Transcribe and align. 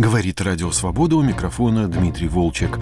Говорит 0.00 0.40
Радио 0.40 0.70
Свобода 0.70 1.16
у 1.16 1.22
микрофона 1.22 1.86
Дмитрий 1.86 2.28
Волчек. 2.28 2.78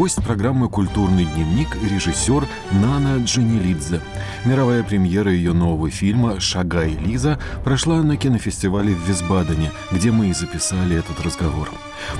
Гость 0.00 0.24
программы 0.24 0.70
«Культурный 0.70 1.26
дневник»– 1.26 1.76
режиссер 1.82 2.48
Нана 2.72 3.22
Джанилидзе. 3.22 4.00
Мировая 4.46 4.82
премьера 4.82 5.30
ее 5.30 5.52
нового 5.52 5.90
фильма 5.90 6.40
«Шагай, 6.40 6.92
Лиза» 6.92 7.38
прошла 7.64 8.00
на 8.00 8.16
кинофестивале 8.16 8.94
в 8.94 9.06
Висбадене, 9.06 9.72
где 9.92 10.10
мы 10.10 10.30
и 10.30 10.32
записали 10.32 10.96
этот 10.96 11.20
разговор. 11.20 11.68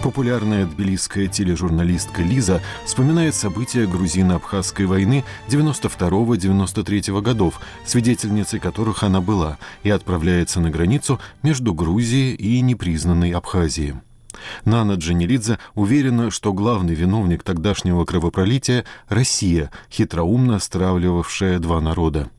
Популярная 0.02 0.66
тбилисская 0.66 1.26
тележурналистка 1.26 2.20
Лиза 2.20 2.60
вспоминает 2.84 3.34
события 3.34 3.86
грузино-абхазской 3.86 4.84
войны 4.84 5.24
92-93 5.48 7.18
годов, 7.22 7.62
свидетельницей 7.86 8.60
которых 8.60 9.04
она 9.04 9.22
была, 9.22 9.56
и 9.84 9.88
отправляется 9.88 10.60
на 10.60 10.68
границу 10.68 11.18
между 11.42 11.72
Грузией 11.72 12.34
и 12.34 12.60
непризнанной 12.60 13.30
Абхазией. 13.30 13.94
Нана 14.64 14.92
Джанилидзе 14.92 15.58
уверена, 15.74 16.30
что 16.30 16.52
главный 16.52 16.94
виновник 16.94 17.42
тогдашнего 17.42 18.04
кровопролития– 18.04 18.84
Россия, 19.08 19.70
хитроумно 19.90 20.58
стравливавшая 20.58 21.58
два 21.58 21.80
народа. 21.80 22.30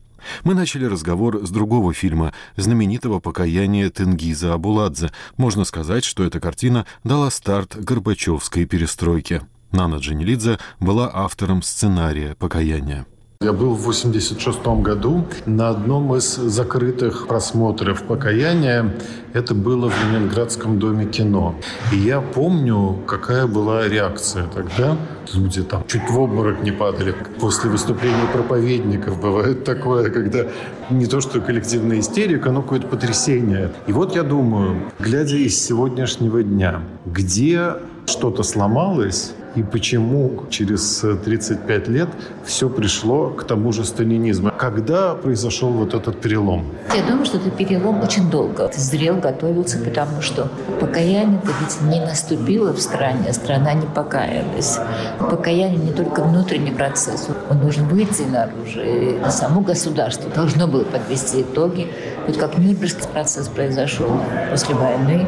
Мы 0.44 0.54
начали 0.54 0.84
разговор 0.84 1.44
с 1.46 1.50
другого 1.50 1.92
фильма, 1.92 2.32
знаменитого 2.56 3.20
«Покаяние 3.20 3.90
Тенгиза 3.90 4.54
Абуладзе». 4.54 5.10
Можно 5.36 5.64
сказать, 5.64 6.04
что 6.04 6.24
эта 6.24 6.40
картина 6.40 6.86
дала 7.04 7.30
старт 7.30 7.76
Горбачевской 7.76 8.64
перестройке. 8.64 9.42
Нана 9.72 9.96
Джанилидзе 9.96 10.58
была 10.80 11.10
автором 11.12 11.62
сценария 11.62 12.34
«Покаяния». 12.36 13.06
Я 13.42 13.52
был 13.52 13.74
в 13.74 13.82
86 13.82 14.64
году 14.82 15.24
на 15.46 15.70
одном 15.70 16.14
из 16.14 16.36
закрытых 16.36 17.26
просмотров 17.26 18.04
«Покаяния». 18.04 18.94
Это 19.32 19.52
было 19.52 19.90
в 19.90 19.94
Ленинградском 20.04 20.78
доме 20.78 21.06
кино. 21.06 21.56
И 21.92 21.96
я 21.96 22.20
помню, 22.20 22.98
какая 23.04 23.48
была 23.48 23.88
реакция 23.88 24.46
тогда. 24.54 24.96
Люди 25.34 25.62
там 25.64 25.82
чуть 25.88 26.08
в 26.08 26.20
обморок 26.20 26.62
не 26.62 26.70
падали. 26.70 27.16
После 27.40 27.68
выступления 27.68 28.28
проповедников 28.32 29.20
бывает 29.20 29.64
такое, 29.64 30.10
когда 30.10 30.46
не 30.90 31.06
то 31.06 31.20
что 31.20 31.40
коллективная 31.40 31.98
истерика, 31.98 32.52
но 32.52 32.62
какое-то 32.62 32.86
потрясение. 32.86 33.72
И 33.88 33.92
вот 33.92 34.14
я 34.14 34.22
думаю, 34.22 34.76
глядя 35.00 35.36
из 35.36 35.60
сегодняшнего 35.60 36.44
дня, 36.44 36.80
где 37.06 37.72
что-то 38.06 38.44
сломалось, 38.44 39.34
и 39.54 39.62
почему 39.62 40.44
через 40.50 41.04
35 41.24 41.88
лет 41.88 42.08
все 42.44 42.68
пришло 42.68 43.30
к 43.30 43.44
тому 43.44 43.72
же 43.72 43.84
сталинизму. 43.84 44.52
Когда 44.56 45.14
произошел 45.14 45.70
вот 45.70 45.94
этот 45.94 46.20
перелом? 46.20 46.66
Я 46.94 47.02
думаю, 47.02 47.24
что 47.24 47.38
этот 47.38 47.56
перелом 47.56 48.00
очень 48.02 48.30
долго 48.30 48.70
зрел, 48.74 49.16
готовился, 49.16 49.78
потому 49.78 50.22
что 50.22 50.48
покаяние-то 50.80 51.50
ведь 51.60 51.82
не 51.82 52.00
наступило 52.00 52.72
в 52.72 52.80
стране, 52.80 53.32
страна 53.32 53.74
не 53.74 53.86
покаялась. 53.86 54.78
Покаяние 55.18 55.78
не 55.78 55.92
только 55.92 56.22
внутренний 56.22 56.70
процесс, 56.70 57.28
он 57.50 57.58
должен 57.58 57.86
выйти 57.88 58.22
наружу. 58.22 58.80
И 58.80 59.18
само 59.30 59.60
государство 59.60 60.30
должно 60.30 60.66
было 60.66 60.84
подвести 60.84 61.42
итоги. 61.42 61.88
Вот 62.26 62.36
как 62.36 62.56
Нюрнбергский 62.58 63.08
процесс 63.08 63.48
произошел 63.48 64.10
после 64.50 64.74
войны, 64.74 65.26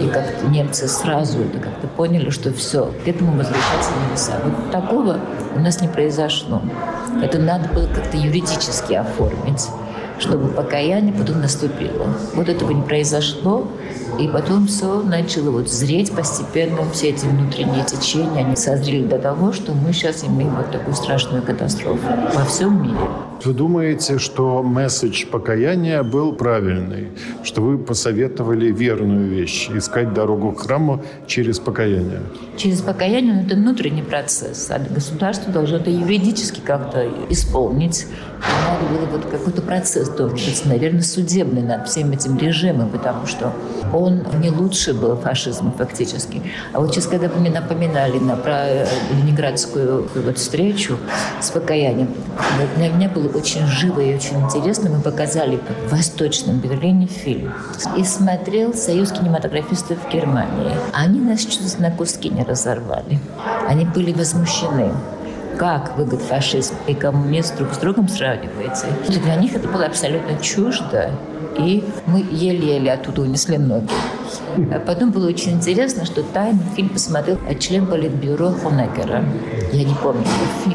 и 0.00 0.08
как 0.08 0.48
немцы 0.48 0.86
сразу 0.88 1.40
это 1.40 1.58
как-то 1.58 1.88
поняли, 1.88 2.30
что 2.30 2.52
все, 2.52 2.92
к 3.04 3.08
этому 3.08 3.32
нельзя. 4.10 4.40
Вот 4.44 4.70
такого 4.70 5.18
у 5.54 5.60
нас 5.60 5.80
не 5.80 5.88
произошло. 5.88 6.62
Это 7.22 7.38
надо 7.38 7.68
было 7.68 7.86
как-то 7.86 8.16
юридически 8.16 8.94
оформить 8.94 9.68
чтобы 10.18 10.48
покаяние 10.48 11.12
потом 11.12 11.40
наступило. 11.40 12.08
Вот 12.34 12.48
этого 12.48 12.70
не 12.70 12.82
произошло, 12.82 13.68
и 14.18 14.28
потом 14.28 14.66
все 14.66 15.02
начало 15.02 15.50
вот 15.50 15.68
зреть 15.68 16.14
постепенно, 16.14 16.78
все 16.92 17.10
эти 17.10 17.26
внутренние 17.26 17.84
течения, 17.84 18.44
они 18.44 18.56
созрели 18.56 19.06
до 19.06 19.18
того, 19.18 19.52
что 19.52 19.72
мы 19.72 19.92
сейчас 19.92 20.24
имеем 20.24 20.54
вот 20.54 20.70
такую 20.70 20.94
страшную 20.94 21.42
катастрофу 21.42 22.06
во 22.34 22.44
всем 22.44 22.82
мире. 22.82 22.96
Вы 23.44 23.52
думаете, 23.52 24.18
что 24.18 24.62
месседж 24.62 25.26
покаяния 25.26 26.02
был 26.02 26.32
правильный, 26.32 27.08
что 27.44 27.62
вы 27.62 27.78
посоветовали 27.78 28.72
верную 28.72 29.28
вещь, 29.28 29.70
искать 29.70 30.14
дорогу 30.14 30.52
к 30.52 30.62
храму 30.62 31.02
через 31.26 31.58
покаяние? 31.58 32.22
Через 32.56 32.80
покаяние 32.80 33.34
ну, 33.34 33.42
это 33.42 33.54
внутренний 33.54 34.02
процесс, 34.02 34.70
а 34.70 34.78
государство 34.78 35.52
должно 35.52 35.76
это 35.76 35.90
юридически 35.90 36.60
как-то 36.60 37.06
исполнить. 37.28 38.06
Надо 38.40 38.84
было 38.86 39.06
вот 39.06 39.26
какой-то 39.30 39.62
процесс 39.62 40.08
должен 40.08 40.36
быть, 40.36 40.62
наверное, 40.64 41.02
судебный 41.02 41.62
над 41.62 41.88
всем 41.88 42.12
этим 42.12 42.36
режимом, 42.36 42.90
потому 42.90 43.26
что 43.26 43.52
он 43.92 44.22
не 44.40 44.50
лучше 44.50 44.92
был 44.94 45.16
фашизм 45.16 45.72
фактически. 45.76 46.42
А 46.72 46.80
вот 46.80 46.92
сейчас, 46.92 47.06
когда 47.06 47.28
мне 47.28 47.50
напоминали 47.50 48.18
на, 48.18 48.36
про 48.36 48.84
ленинградскую 49.12 50.08
вот 50.14 50.38
встречу 50.38 50.98
с 51.40 51.50
покаянием, 51.50 52.08
для 52.76 52.88
меня 52.88 53.08
было 53.08 53.28
очень 53.28 53.66
живо 53.66 54.00
и 54.00 54.14
очень 54.14 54.40
интересно. 54.40 54.90
Мы 54.90 55.00
показали 55.00 55.60
в 55.88 55.92
Восточном 55.92 56.58
Берлине 56.58 57.06
фильм. 57.06 57.52
И 57.96 58.04
смотрел 58.04 58.74
Союз 58.74 59.12
кинематографистов 59.12 59.98
Германии. 60.12 60.72
Они 60.92 61.20
нас 61.20 61.40
чуть 61.40 61.78
на 61.78 61.90
куски 61.90 62.28
не 62.28 62.42
разорвали. 62.42 63.18
Они 63.68 63.84
были 63.84 64.12
возмущены 64.12 64.92
как 65.58 65.96
вы, 65.96 66.04
говорит, 66.04 66.26
фашизм 66.26 66.74
и 66.86 66.94
коммунист 66.94 67.56
друг 67.56 67.72
с 67.74 67.78
другом 67.78 68.08
сравниваете. 68.08 68.86
Для 69.08 69.36
них 69.36 69.54
это 69.54 69.68
было 69.68 69.86
абсолютно 69.86 70.38
чуждо. 70.38 71.10
И 71.58 71.84
мы 72.06 72.24
еле-еле 72.30 72.92
оттуда 72.92 73.22
унесли 73.22 73.56
ноги. 73.56 73.88
А 74.72 74.78
потом 74.78 75.10
было 75.10 75.28
очень 75.28 75.52
интересно, 75.52 76.04
что 76.04 76.22
тайный 76.22 76.62
фильм 76.74 76.90
посмотрел 76.90 77.38
член 77.58 77.86
политбюро 77.86 78.50
Хонекера. 78.50 79.24
Я 79.72 79.84
не 79.84 79.94
помню 79.94 80.24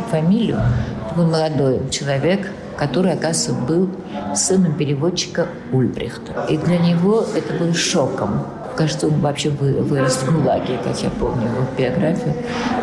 фамилию. 0.09 0.59
Это 1.05 1.15
был 1.15 1.25
молодой 1.27 1.81
человек, 1.91 2.49
который, 2.77 3.13
оказывается, 3.13 3.53
был 3.53 3.89
сыном 4.35 4.73
переводчика 4.73 5.47
Ульбрихта. 5.71 6.47
И 6.49 6.57
для 6.57 6.79
него 6.79 7.23
это 7.35 7.53
было 7.53 7.73
шоком. 7.73 8.45
Кажется, 8.75 9.07
он 9.07 9.19
вообще 9.19 9.49
вырос 9.49 10.17
в 10.17 10.33
ГУЛАГе, 10.33 10.79
как 10.83 11.01
я 11.01 11.09
помню 11.09 11.47
его 11.47 11.65
биографию. 11.77 12.33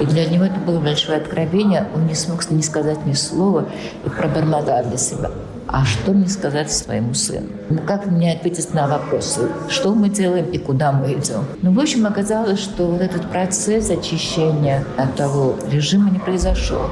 И 0.00 0.06
для 0.06 0.26
него 0.26 0.44
это 0.44 0.58
было 0.60 0.80
большое 0.80 1.18
откровение. 1.18 1.86
Он 1.94 2.06
не 2.06 2.14
смог 2.14 2.48
не 2.50 2.62
сказать 2.62 3.04
ни 3.06 3.12
слова 3.14 3.66
и 4.04 4.08
пробормотал 4.08 4.84
для 4.84 4.98
себя. 4.98 5.30
А 5.70 5.84
что 5.84 6.12
мне 6.12 6.28
сказать 6.28 6.72
своему 6.72 7.12
сыну? 7.12 7.48
Ну, 7.68 7.78
как 7.86 8.06
мне 8.06 8.32
ответить 8.32 8.72
на 8.72 8.88
вопросы, 8.88 9.50
что 9.68 9.94
мы 9.94 10.08
делаем 10.08 10.46
и 10.46 10.56
куда 10.56 10.92
мы 10.92 11.12
идем? 11.12 11.44
Ну, 11.60 11.72
в 11.72 11.78
общем, 11.78 12.06
оказалось, 12.06 12.58
что 12.58 12.86
вот 12.86 13.02
этот 13.02 13.30
процесс 13.30 13.90
очищения 13.90 14.82
от 14.96 15.14
того 15.16 15.56
режима 15.70 16.08
не 16.08 16.18
произошел. 16.18 16.86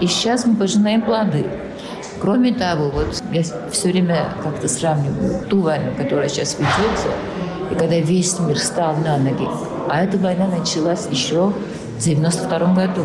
И 0.00 0.06
сейчас 0.06 0.44
мы 0.44 0.54
пожинаем 0.54 1.02
плоды. 1.02 1.44
Кроме 2.20 2.54
того, 2.54 2.90
вот 2.90 3.20
я 3.32 3.42
все 3.42 3.88
время 3.88 4.28
как-то 4.42 4.68
сравниваю 4.68 5.44
ту 5.48 5.60
войну, 5.60 5.90
которая 5.96 6.28
сейчас 6.28 6.56
ведется, 6.58 7.08
и 7.70 7.74
когда 7.74 7.98
весь 7.98 8.38
мир 8.40 8.58
стал 8.58 8.96
на 8.96 9.16
ноги. 9.16 9.48
А 9.88 10.02
эта 10.02 10.18
война 10.18 10.46
началась 10.46 11.06
еще 11.10 11.52
в 11.98 12.04
92 12.04 12.58
году 12.74 13.02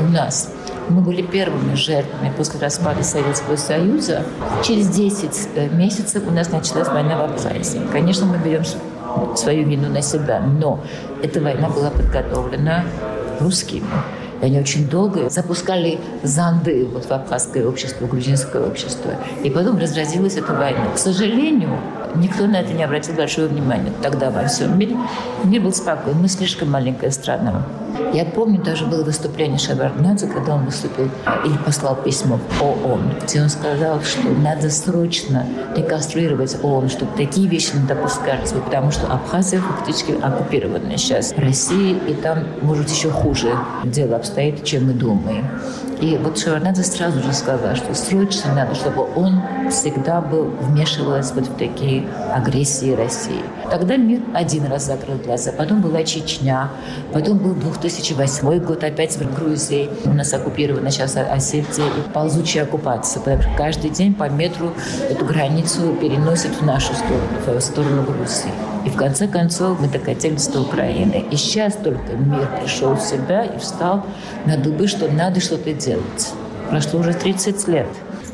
у 0.00 0.04
нас. 0.04 0.52
Мы 0.88 1.00
были 1.00 1.22
первыми 1.22 1.74
жертвами 1.74 2.32
после 2.36 2.60
распада 2.60 3.02
Советского 3.02 3.56
Союза. 3.56 4.24
Через 4.64 4.88
10 4.88 5.48
э, 5.54 5.68
месяцев 5.68 6.22
у 6.26 6.30
нас 6.32 6.50
началась 6.50 6.88
война 6.88 7.16
в 7.16 7.32
Абхазии. 7.32 7.80
Конечно, 7.92 8.26
мы 8.26 8.38
берем 8.38 8.62
свою 9.36 9.68
вину 9.68 9.88
на 9.88 10.02
себя, 10.02 10.40
но 10.40 10.80
эта 11.22 11.40
война 11.40 11.68
была 11.68 11.90
подготовлена 11.90 12.84
русскими. 13.40 13.86
И 14.40 14.46
они 14.46 14.58
очень 14.58 14.88
долго 14.88 15.30
запускали 15.30 16.00
занды 16.24 16.86
вот 16.92 17.04
в 17.04 17.12
абхазское 17.12 17.66
общество, 17.66 18.06
грузинское 18.06 18.60
общество. 18.66 19.12
И 19.44 19.50
потом 19.50 19.78
разразилась 19.78 20.36
эта 20.36 20.52
война. 20.52 20.88
К 20.94 20.98
сожалению, 20.98 21.78
никто 22.14 22.46
на 22.46 22.56
это 22.60 22.72
не 22.72 22.82
обратил 22.82 23.14
большое 23.14 23.48
внимание 23.48 23.92
тогда 24.02 24.30
во 24.30 24.44
всем 24.46 24.78
мире. 24.78 24.96
Мир 25.44 25.62
был 25.62 25.72
спокойный. 25.72 26.20
Мы 26.20 26.28
слишком 26.28 26.70
маленькая 26.70 27.10
страна. 27.10 27.64
Я 28.12 28.24
помню, 28.24 28.62
даже 28.62 28.86
было 28.86 29.04
выступление 29.04 29.58
Шабарднадзе, 29.58 30.26
когда 30.26 30.54
он 30.54 30.64
выступил 30.64 31.08
или 31.44 31.56
послал 31.58 31.96
письмо 31.96 32.38
в 32.38 32.62
ООН, 32.62 33.14
где 33.22 33.42
он 33.42 33.48
сказал, 33.48 34.00
что 34.02 34.28
надо 34.28 34.70
срочно 34.70 35.46
реконструировать 35.76 36.56
ООН, 36.62 36.88
чтобы 36.88 37.16
такие 37.16 37.48
вещи 37.48 37.74
не 37.74 37.86
допускались, 37.86 38.52
потому 38.52 38.90
что 38.90 39.06
Абхазия 39.06 39.60
фактически 39.60 40.12
оккупирована 40.12 40.96
сейчас 40.96 41.32
Россией, 41.36 41.98
и 42.08 42.14
там, 42.14 42.44
может, 42.62 42.88
еще 42.88 43.10
хуже 43.10 43.54
дело 43.84 44.16
обстоит, 44.16 44.64
чем 44.64 44.86
мы 44.86 44.92
думаем. 44.92 45.46
И 46.00 46.16
вот 46.16 46.36
Шеварнадзе 46.36 46.82
сразу 46.82 47.22
же 47.22 47.32
сказал, 47.32 47.76
что 47.76 47.94
срочно 47.94 48.52
надо, 48.54 48.74
чтобы 48.74 49.06
он 49.14 49.40
всегда 49.70 50.20
был 50.20 50.46
вмешивался 50.60 51.32
вот 51.34 51.46
в 51.46 51.56
такие 51.56 52.01
агрессии 52.32 52.94
России. 52.94 53.42
Тогда 53.70 53.96
мир 53.96 54.20
один 54.34 54.66
раз 54.66 54.86
закрыл 54.86 55.16
глаза, 55.16 55.52
потом 55.52 55.80
была 55.80 56.02
Чечня, 56.02 56.70
потом 57.12 57.38
был 57.38 57.54
2008 57.54 58.58
год 58.58 58.84
опять 58.84 59.16
в 59.16 59.34
Грузии. 59.34 59.88
У 60.04 60.10
нас 60.10 60.32
оккупирована 60.32 60.90
сейчас 60.90 61.16
Осетия 61.16 61.86
и 61.86 62.12
ползучая 62.12 62.64
оккупация. 62.64 63.22
Потому 63.22 63.56
каждый 63.56 63.90
день 63.90 64.14
по 64.14 64.28
метру 64.28 64.72
эту 65.08 65.24
границу 65.24 65.94
переносят 66.00 66.52
в 66.60 66.64
нашу 66.64 66.92
сторону, 66.94 67.58
в 67.58 67.60
сторону 67.60 68.02
Грузии. 68.02 68.50
И 68.84 68.90
в 68.90 68.96
конце 68.96 69.28
концов 69.28 69.80
мы 69.80 69.88
докатились 69.88 70.48
до 70.48 70.60
Украины. 70.60 71.24
И 71.30 71.36
сейчас 71.36 71.74
только 71.74 72.12
мир 72.16 72.48
пришел 72.60 72.94
в 72.94 73.00
себя 73.00 73.44
и 73.44 73.58
встал 73.58 74.04
на 74.44 74.56
дубы, 74.56 74.88
что 74.88 75.10
надо 75.10 75.40
что-то 75.40 75.72
делать. 75.72 76.32
Прошло 76.68 77.00
уже 77.00 77.14
30 77.14 77.68
лет. 77.68 77.86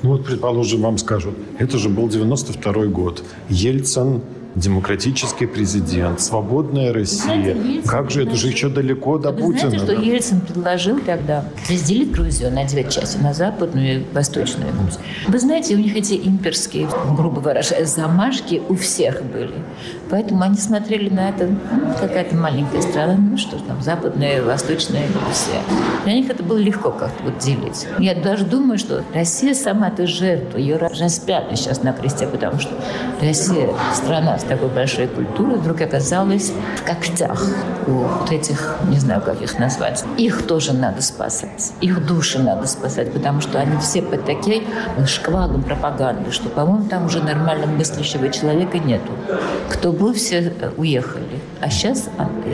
Ну 0.02 0.10
вот, 0.10 0.24
предположим, 0.24 0.82
вам 0.82 0.98
скажут, 0.98 1.34
это 1.58 1.76
же 1.78 1.88
был 1.88 2.08
92 2.08 2.86
год. 2.86 3.24
Ельцин 3.48 4.20
демократический 4.58 5.46
президент, 5.46 6.20
свободная 6.20 6.93
Россия. 6.93 7.55
Знаете, 7.55 7.88
как 7.88 8.10
же, 8.10 8.25
это 8.25 8.34
же 8.34 8.49
еще 8.49 8.69
далеко 8.69 9.19
до 9.19 9.31
Вы 9.31 9.40
Путина. 9.43 9.70
Знаете, 9.70 9.87
что 9.87 9.96
да? 9.96 10.02
Ельцин 10.02 10.40
предложил 10.40 10.99
тогда 11.00 11.44
разделить 11.69 12.12
Грузию 12.12 12.52
на 12.52 12.64
две 12.64 12.84
части, 12.84 13.19
на 13.19 13.32
западную 13.32 14.00
и 14.00 14.05
восточную 14.12 14.72
Грузию. 14.72 15.00
Вы 15.28 15.38
знаете, 15.38 15.75
у 15.75 15.78
них 15.78 15.96
эти 15.96 16.14
имперские, 16.14 16.88
грубо 17.16 17.40
выражаясь, 17.40 17.88
замашки 17.88 18.62
у 18.69 18.75
всех 18.75 19.22
были. 19.25 19.55
Поэтому 20.10 20.43
они 20.43 20.56
смотрели 20.56 21.11
на 21.11 21.28
это, 21.28 21.46
ну, 21.46 21.93
какая-то 22.00 22.34
маленькая 22.34 22.81
страна, 22.81 23.16
ну 23.16 23.37
что 23.37 23.58
там, 23.58 23.82
западная, 23.82 24.43
восточная 24.43 25.06
Грузия. 25.08 25.61
Для 26.04 26.14
них 26.14 26.31
это 26.31 26.43
было 26.43 26.56
легко 26.56 26.90
как-то 26.90 27.25
вот 27.25 27.38
делить. 27.38 27.87
Я 27.99 28.14
даже 28.14 28.44
думаю, 28.44 28.78
что 28.78 29.04
Россия 29.14 29.54
сама 29.54 29.88
это 29.88 30.06
жертва, 30.06 30.58
ее 30.58 30.76
распяли 30.76 31.54
сейчас 31.54 31.82
на 31.82 31.93
кресте, 31.93 32.26
потому 32.26 32.58
что 32.58 32.70
Россия 33.20 33.69
страна 33.94 34.38
такой 34.48 34.68
большой 34.68 35.06
культурой 35.06 35.56
вдруг 35.56 35.80
оказалась 35.80 36.52
в 36.76 36.84
когтях 36.84 37.46
у 37.86 37.90
вот 37.90 38.32
этих, 38.32 38.76
не 38.88 38.98
знаю, 38.98 39.20
как 39.20 39.40
их 39.42 39.58
назвать. 39.58 40.04
Их 40.16 40.46
тоже 40.46 40.72
надо 40.72 41.02
спасать, 41.02 41.72
их 41.80 42.06
души 42.06 42.38
надо 42.38 42.66
спасать, 42.66 43.12
потому 43.12 43.40
что 43.40 43.60
они 43.60 43.78
все 43.78 44.02
под 44.02 44.24
таким 44.24 44.64
шквалом 45.06 45.62
пропаганды, 45.62 46.32
что, 46.32 46.48
по-моему, 46.48 46.88
там 46.88 47.06
уже 47.06 47.22
нормально 47.22 47.66
мыслящего 47.66 48.28
человека 48.30 48.78
нету. 48.78 49.12
Кто 49.70 49.92
был, 49.92 50.12
все 50.14 50.52
уехали. 50.76 51.40
А 51.60 51.70
сейчас 51.70 52.08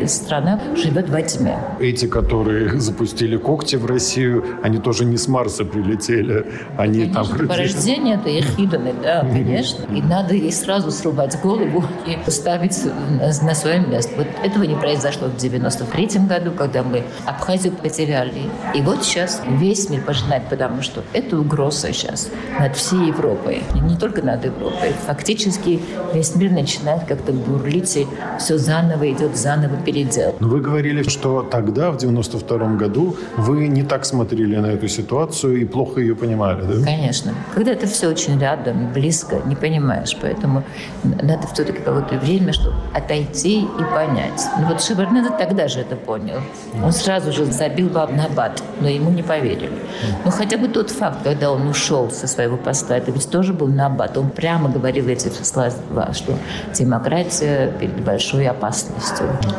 страна 0.07 0.59
живет 0.77 1.11
во 1.11 1.21
тьме. 1.23 1.59
Эти, 1.79 2.07
которые 2.07 2.81
запустили 2.81 3.37
когти 3.37 3.77
в 3.77 3.87
Россию, 3.87 4.45
они 4.63 4.79
тоже 4.79 5.05
не 5.05 5.19
с 5.19 5.29
Марса 5.29 5.65
прилетели. 5.65 6.47
Они 6.79 7.01
конечно, 7.01 7.39
там... 7.39 7.49
По 7.49 7.57
рождению 7.57 8.19
это 8.19 8.31
их 8.31 8.59
иданы, 8.59 8.95
да, 9.03 9.21
конечно. 9.33 9.85
И 9.95 10.01
надо 10.01 10.35
ей 10.35 10.53
сразу 10.53 10.91
срубать 10.91 11.39
голову 11.43 11.85
и 12.07 12.31
ставить 12.31 12.79
на 13.43 13.55
свое 13.55 13.81
место. 13.81 14.13
Вот 14.17 14.27
этого 14.43 14.65
не 14.65 14.75
произошло 14.75 15.29
в 15.29 15.37
93 15.37 16.21
году, 16.27 16.51
когда 16.53 16.83
мы 16.83 17.05
Абхазию 17.27 17.73
потеряли. 17.75 18.51
И 18.75 18.81
вот 18.81 19.05
сейчас 19.05 19.43
весь 19.59 19.91
мир 19.91 20.01
пожинает, 20.03 20.45
потому 20.49 20.83
что 20.83 21.03
это 21.13 21.39
угроза 21.39 21.93
сейчас 21.93 22.31
над 22.59 22.75
всей 22.77 23.09
Европой. 23.09 23.63
Не 23.75 23.97
только 23.97 24.23
над 24.23 24.45
Европой. 24.45 24.93
Фактически 25.07 25.81
весь 26.15 26.35
мир 26.37 26.51
начинает 26.53 27.05
как-то 27.05 27.33
бурлить, 27.33 27.97
и 27.97 28.07
все 28.39 28.57
заново 28.57 28.94
идет, 29.03 29.37
заново 29.37 29.77
передел. 29.77 30.35
Но 30.41 30.49
вы 30.49 30.61
говорили, 30.61 31.03
что 31.03 31.43
тогда, 31.43 31.91
в 31.91 31.97
92 31.97 32.59
году, 32.77 33.17
вы 33.37 33.69
не 33.69 33.83
так 33.83 34.05
смотрели 34.05 34.57
на 34.57 34.67
эту 34.67 34.89
ситуацию 34.89 35.61
и 35.61 35.65
плохо 35.65 36.01
ее 36.01 36.15
понимали, 36.15 36.63
да? 36.63 36.85
Конечно. 36.85 37.35
Когда 37.55 37.73
это 37.73 37.87
все 37.87 38.09
очень 38.09 38.39
рядом, 38.39 38.93
близко, 38.93 39.41
не 39.47 39.57
понимаешь. 39.57 40.17
Поэтому 40.21 40.63
надо 41.03 41.47
все-таки 41.53 41.79
какое-то 41.79 42.17
время, 42.17 42.53
чтобы 42.53 42.77
отойти 42.93 43.63
и 43.63 43.85
понять. 43.95 44.43
Ну 44.59 44.69
вот 44.69 44.83
Шеварнадзе 44.83 45.31
тогда 45.39 45.69
же 45.69 45.81
это 45.81 45.97
понял. 45.97 46.41
Он 46.83 46.93
сразу 46.93 47.33
же 47.33 47.45
забил 47.47 47.89
вам 47.89 48.17
на 48.17 48.29
бат, 48.29 48.63
но 48.81 48.89
ему 48.89 49.11
не 49.11 49.23
поверили. 49.23 49.71
Но 50.25 50.31
хотя 50.31 50.57
бы 50.59 50.69
тот 50.69 50.91
факт, 50.91 51.19
когда 51.25 51.51
он 51.51 51.67
ушел 51.69 52.11
со 52.11 52.27
своего 52.27 52.57
поста, 52.57 52.97
это 52.97 53.11
ведь 53.11 53.29
тоже 53.31 53.53
был 53.53 53.69
набат. 53.69 54.17
Он 54.17 54.31
прямо 54.31 54.69
говорил 54.69 55.09
эти 55.09 55.29
слова, 55.29 56.13
что 56.13 56.35
демократия 56.75 57.73
перед 57.79 58.01
большой 58.05 58.47
опасностью. 58.49 58.84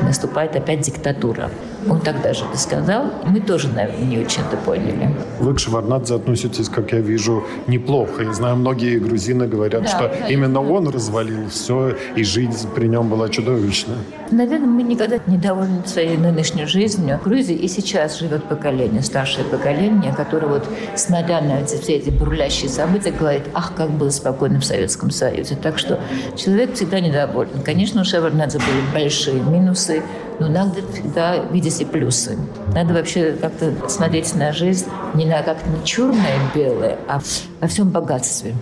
Наступает 0.03 0.55
опять 0.55 0.81
диктатура. 0.81 1.49
Он 1.89 1.99
тогда 1.99 2.33
же 2.33 2.45
это 2.45 2.57
сказал. 2.57 3.05
Мы 3.25 3.39
тоже, 3.39 3.67
наверное, 3.67 4.05
не 4.05 4.17
очень 4.17 4.41
это 4.41 4.57
поняли. 4.57 5.15
Вы 5.39 5.53
к 5.53 5.59
Шеварнадзе 5.59 6.15
относитесь, 6.15 6.69
как 6.69 6.91
я 6.93 6.99
вижу, 6.99 7.43
неплохо. 7.67 8.23
Я 8.23 8.33
знаю, 8.33 8.55
многие 8.55 8.97
грузины 8.97 9.47
говорят, 9.47 9.83
да, 9.83 9.87
что 9.87 10.09
конечно. 10.09 10.27
именно 10.27 10.61
он 10.61 10.89
развалил 10.89 11.49
все, 11.49 11.95
и 12.15 12.23
жизнь 12.23 12.67
при 12.75 12.87
нем 12.87 13.09
была 13.09 13.29
чудовищная. 13.29 13.97
Наверное, 14.31 14.67
мы 14.67 14.83
никогда 14.83 15.19
не 15.27 15.37
довольны 15.37 15.85
своей 15.85 16.17
нынешней 16.17 16.65
жизнью. 16.65 17.19
В 17.19 17.23
Грузии 17.23 17.55
и 17.55 17.67
сейчас 17.67 18.19
живет 18.19 18.43
поколение, 18.45 19.01
старшее 19.01 19.45
поколение, 19.45 20.13
которое 20.13 20.47
вот, 20.47 20.67
смотря 20.95 21.41
на 21.41 21.61
эти, 21.61 21.79
все 21.79 21.97
эти 21.97 22.09
бурлящие 22.09 22.69
события, 22.69 23.11
говорит, 23.11 23.43
ах, 23.53 23.73
как 23.75 23.91
было 23.91 24.09
спокойно 24.09 24.59
в 24.59 24.65
Советском 24.65 25.11
Союзе. 25.11 25.55
Так 25.55 25.77
что 25.77 25.99
человек 26.35 26.73
всегда 26.73 26.99
недоволен. 26.99 27.61
Конечно, 27.63 28.01
у 28.01 28.03
Шеварнадзе 28.05 28.59
были 28.59 28.93
большие 28.93 29.41
минусы, 29.41 30.01
но 30.39 30.47
надо 30.47 30.81
всегда 30.91 31.37
видеть 31.51 31.81
и 31.81 31.85
плюсы. 31.85 32.37
Надо 32.73 32.93
вообще 32.93 33.33
как-то 33.33 33.73
смотреть 33.87 34.33
на 34.35 34.51
жизнь 34.51 34.87
не 35.13 35.25
на 35.25 35.43
как 35.43 35.57
на 35.65 35.85
черное 35.85 36.17
и 36.17 36.57
белое, 36.57 36.97
а 37.07 37.19
во 37.61 37.67
всем 37.67 37.89
богатстве. 37.89 38.53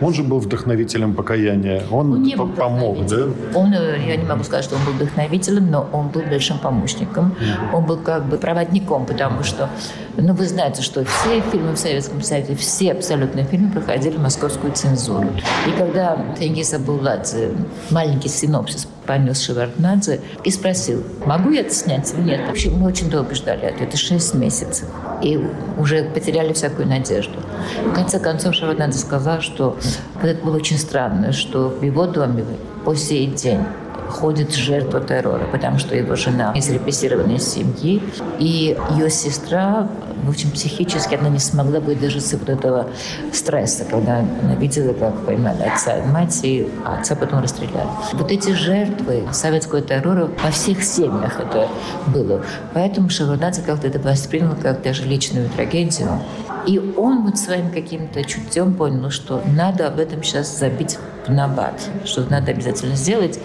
Он 0.00 0.14
же 0.14 0.22
был 0.22 0.38
вдохновителем 0.38 1.14
покаяния. 1.14 1.82
Он, 1.90 2.12
он 2.12 2.22
не 2.22 2.36
был 2.36 2.48
помог, 2.48 3.06
да? 3.06 3.24
Он, 3.54 3.72
э, 3.72 3.98
я 4.06 4.16
не 4.16 4.24
могу 4.24 4.44
сказать, 4.44 4.64
что 4.64 4.76
он 4.76 4.84
был 4.84 4.92
вдохновителем, 4.92 5.70
но 5.70 5.88
он 5.92 6.08
был 6.08 6.22
большим 6.22 6.58
помощником. 6.58 7.34
Он 7.72 7.84
был 7.84 7.96
как 7.96 8.24
бы 8.24 8.36
проводником, 8.36 9.06
потому 9.06 9.42
что, 9.42 9.68
ну, 10.16 10.34
вы 10.34 10.46
знаете, 10.46 10.82
что 10.82 11.04
все 11.04 11.40
фильмы 11.52 11.72
в 11.72 11.78
Советском 11.78 12.22
Союзе, 12.22 12.54
все 12.54 12.92
абсолютно 12.92 13.44
фильмы 13.44 13.70
проходили 13.70 14.16
московскую 14.16 14.72
цензуру. 14.72 15.28
И 15.66 15.78
когда 15.78 16.16
Тенгиз 16.38 16.72
Абулладзе 16.74 17.52
маленький 17.90 18.28
синопсис 18.28 18.88
понес 19.06 19.40
Шеварднадзе 19.40 20.20
и 20.44 20.50
спросил, 20.50 21.04
могу 21.24 21.50
я 21.50 21.60
это 21.60 21.72
снять 21.72 22.12
или 22.12 22.22
нет. 22.22 22.46
Вообще 22.46 22.70
мы 22.70 22.86
очень 22.86 23.08
долго 23.08 23.34
ждали 23.34 23.62
это 23.62 23.96
6 23.96 24.34
месяцев. 24.34 24.88
И 25.22 25.40
уже 25.78 26.04
потеряли 26.04 26.52
всякую 26.52 26.88
надежду. 26.88 27.38
В 27.84 27.94
конце 27.94 28.18
концов 28.18 28.54
Шеварднадзе 28.54 28.98
сказал, 28.98 29.40
что 29.40 29.76
это 30.22 30.44
было 30.44 30.56
очень 30.56 30.78
странно, 30.78 31.32
что 31.32 31.68
в 31.68 31.82
его 31.82 32.06
доме 32.06 32.44
по 32.84 32.94
сей 32.94 33.26
день 33.26 33.60
ходит 34.08 34.54
жертва 34.54 35.00
террора, 35.00 35.46
потому 35.50 35.78
что 35.78 35.94
его 35.96 36.16
жена 36.16 36.52
из 36.54 36.68
репрессированной 36.70 37.38
семьи, 37.38 38.02
и 38.38 38.76
ее 38.90 39.10
сестра, 39.10 39.88
в 40.24 40.30
общем, 40.30 40.50
психически 40.50 41.14
она 41.14 41.28
не 41.28 41.38
смогла 41.38 41.80
выдержать 41.80 42.32
вот 42.32 42.48
этого 42.48 42.86
стресса, 43.32 43.84
когда 43.84 44.18
она 44.18 44.54
видела, 44.54 44.92
как 44.92 45.14
поймали 45.24 45.62
отца 45.62 45.98
и 45.98 46.06
мать, 46.06 46.40
и 46.42 46.68
отца 46.84 47.14
потом 47.14 47.42
расстреляли. 47.42 47.88
Вот 48.14 48.30
эти 48.30 48.50
жертвы 48.50 49.24
советского 49.32 49.80
террора 49.80 50.30
во 50.42 50.50
всех 50.50 50.82
семьях 50.82 51.40
это 51.40 51.68
было. 52.08 52.42
Поэтому 52.74 53.08
Шеварднадзе 53.08 53.62
как-то 53.62 53.86
это 53.86 53.98
воспринял 53.98 54.56
как 54.60 54.82
даже 54.82 55.04
личную 55.04 55.48
трагедию. 55.50 56.20
И 56.66 56.78
он 56.96 57.22
вот 57.24 57.38
своим 57.38 57.70
каким-то 57.70 58.24
чутьем 58.24 58.74
понял, 58.74 59.10
что 59.10 59.42
надо 59.46 59.86
об 59.86 60.00
этом 60.00 60.22
сейчас 60.22 60.58
забить 60.58 60.98
в 61.26 61.30
набат, 61.30 61.80
что 62.04 62.22
надо 62.28 62.50
обязательно 62.50 62.96
сделать. 62.96 63.38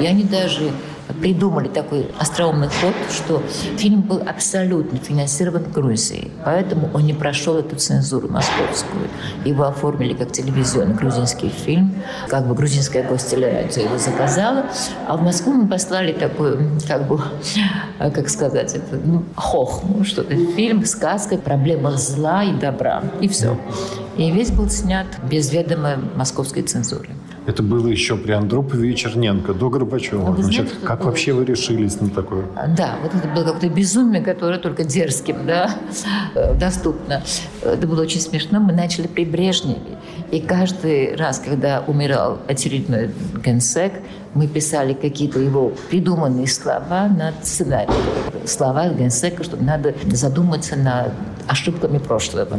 И 0.00 0.06
они 0.06 0.24
даже 0.24 0.70
придумали 1.14 1.68
такой 1.68 2.08
остроумный 2.18 2.68
ход, 2.68 2.94
что 3.10 3.42
фильм 3.76 4.02
был 4.02 4.22
абсолютно 4.26 4.98
финансирован 4.98 5.64
Грузией, 5.72 6.30
поэтому 6.44 6.90
он 6.92 7.04
не 7.04 7.14
прошел 7.14 7.56
эту 7.56 7.76
цензуру 7.76 8.28
московскую. 8.28 9.08
Его 9.44 9.64
оформили 9.64 10.14
как 10.14 10.32
телевизионный 10.32 10.94
грузинский 10.94 11.48
фильм, 11.48 11.94
как 12.28 12.46
бы 12.46 12.54
грузинская 12.54 13.02
гостелерадио 13.02 13.82
его 13.82 13.98
заказала, 13.98 14.66
а 15.06 15.16
в 15.16 15.22
Москву 15.22 15.52
мы 15.52 15.68
послали 15.68 16.12
такой, 16.12 16.58
как 16.86 17.06
бы, 17.06 17.20
как 17.98 18.28
сказать, 18.28 18.74
это, 18.74 18.96
ну, 18.96 19.24
хохму, 19.34 20.04
что-то, 20.04 20.34
фильм, 20.34 20.84
сказка, 20.84 21.36
проблема 21.38 21.92
зла 21.92 22.44
и 22.44 22.52
добра, 22.52 23.02
и 23.20 23.28
все. 23.28 23.58
И 24.16 24.30
весь 24.30 24.50
был 24.50 24.68
снят 24.70 25.06
без 25.28 25.52
ведома 25.52 25.96
московской 26.14 26.62
цензуры. 26.62 27.15
Это 27.46 27.62
было 27.62 27.86
еще 27.86 28.16
при 28.16 28.32
Андропове 28.32 28.90
и 28.90 28.96
Черненко, 28.96 29.54
до 29.54 29.70
Горбачева. 29.70 30.34
А 30.36 30.42
Значит, 30.42 30.72
как 30.82 30.98
было? 30.98 31.08
вообще 31.08 31.32
вы 31.32 31.44
решились 31.44 32.00
на 32.00 32.10
такое? 32.10 32.44
Да, 32.76 32.96
вот 33.02 33.14
это 33.14 33.28
было 33.28 33.44
какое-то 33.44 33.68
безумие, 33.68 34.20
которое 34.20 34.58
только 34.58 34.82
дерзким 34.84 35.46
да, 35.46 35.70
доступно. 36.58 37.22
Это 37.62 37.86
было 37.86 38.02
очень 38.02 38.20
смешно. 38.20 38.58
Мы 38.58 38.72
начали 38.72 39.06
при 39.06 39.24
Брежневе. 39.24 39.98
И 40.32 40.40
каждый 40.40 41.14
раз, 41.14 41.38
когда 41.38 41.84
умирал 41.86 42.38
очередной 42.48 43.10
генсек, 43.44 43.92
мы 44.34 44.48
писали 44.48 44.92
какие-то 44.92 45.38
его 45.38 45.72
придуманные 45.88 46.48
слова 46.48 47.08
на 47.08 47.32
сценарий. 47.42 47.92
Слова 48.44 48.88
генсека, 48.88 49.44
что 49.44 49.56
надо 49.56 49.94
задуматься 50.06 50.76
над 50.76 51.12
ошибками 51.46 51.98
прошлого. 51.98 52.58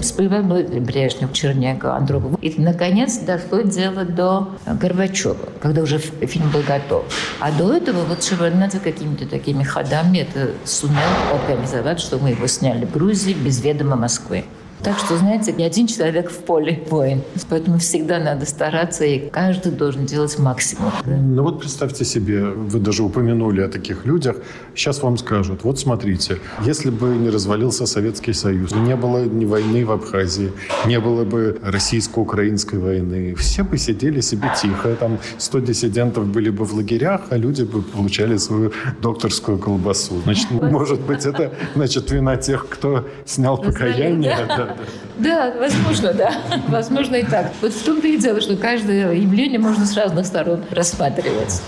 Всплывал 0.00 0.42
Брежнев, 0.42 1.32
Черненко, 1.32 1.94
Андропов. 1.94 2.38
И, 2.42 2.54
наконец, 2.60 3.18
дошло 3.18 3.62
дело 3.62 4.04
до 4.04 4.48
Горбачева, 4.66 5.48
когда 5.60 5.82
уже 5.82 5.98
фильм 5.98 6.50
был 6.50 6.62
готов. 6.62 7.04
А 7.40 7.50
до 7.52 7.72
этого 7.72 8.04
вот 8.04 8.22
Шеварнадзе 8.22 8.80
какими-то 8.80 9.26
такими 9.26 9.62
ходами 9.62 10.18
это 10.18 10.52
сумел 10.64 10.98
организовать, 11.34 12.00
что 12.00 12.18
мы 12.18 12.30
его 12.30 12.46
сняли 12.46 12.84
в 12.84 12.92
Грузии 12.92 13.32
без 13.32 13.62
ведома 13.62 13.96
Москвы. 13.96 14.44
Так 14.82 14.98
что, 14.98 15.16
знаете, 15.16 15.52
не 15.52 15.64
один 15.64 15.86
человек 15.86 16.30
в 16.30 16.38
поле 16.38 16.84
воин. 16.88 17.22
Поэтому 17.48 17.78
всегда 17.78 18.18
надо 18.18 18.46
стараться, 18.46 19.04
и 19.04 19.28
каждый 19.28 19.72
должен 19.72 20.06
делать 20.06 20.38
максимум. 20.38 20.92
Ну 21.06 21.42
вот 21.42 21.60
представьте 21.60 22.04
себе, 22.04 22.44
вы 22.44 22.78
даже 22.78 23.02
упомянули 23.02 23.60
о 23.60 23.68
таких 23.68 24.06
людях. 24.06 24.36
Сейчас 24.74 25.02
вам 25.02 25.16
скажут, 25.18 25.64
вот 25.64 25.78
смотрите, 25.78 26.38
если 26.64 26.90
бы 26.90 27.08
не 27.08 27.30
развалился 27.30 27.86
Советский 27.86 28.32
Союз, 28.32 28.72
не 28.72 28.96
было 28.96 29.24
ни 29.24 29.44
войны 29.44 29.84
в 29.84 29.90
Абхазии, 29.90 30.52
не 30.86 31.00
было 31.00 31.24
бы 31.24 31.58
российско-украинской 31.62 32.78
войны, 32.78 33.34
все 33.34 33.62
бы 33.64 33.78
сидели 33.78 34.20
себе 34.20 34.50
тихо, 34.60 34.94
там 34.94 35.18
100 35.38 35.60
диссидентов 35.60 36.26
были 36.26 36.50
бы 36.50 36.64
в 36.64 36.74
лагерях, 36.74 37.22
а 37.30 37.36
люди 37.36 37.62
бы 37.62 37.82
получали 37.82 38.36
свою 38.36 38.72
докторскую 39.02 39.58
колбасу. 39.58 40.20
Значит, 40.24 40.50
может 40.50 41.00
быть, 41.00 41.26
это 41.26 41.52
значит 41.74 42.10
вина 42.10 42.36
тех, 42.36 42.68
кто 42.68 43.06
снял 43.26 43.58
покаяние. 43.58 44.36
Да? 44.48 44.67
Да, 45.18 45.52
возможно, 45.58 46.12
да. 46.12 46.32
Возможно 46.68 47.16
и 47.16 47.24
так. 47.24 47.52
Вот 47.60 47.72
в 47.72 47.84
том-то 47.84 48.06
и 48.06 48.16
дело, 48.16 48.40
что 48.40 48.56
каждое 48.56 49.12
явление 49.14 49.58
можно 49.58 49.84
с 49.84 49.96
разных 49.96 50.26
сторон 50.26 50.64
рассматривать. 50.70 51.60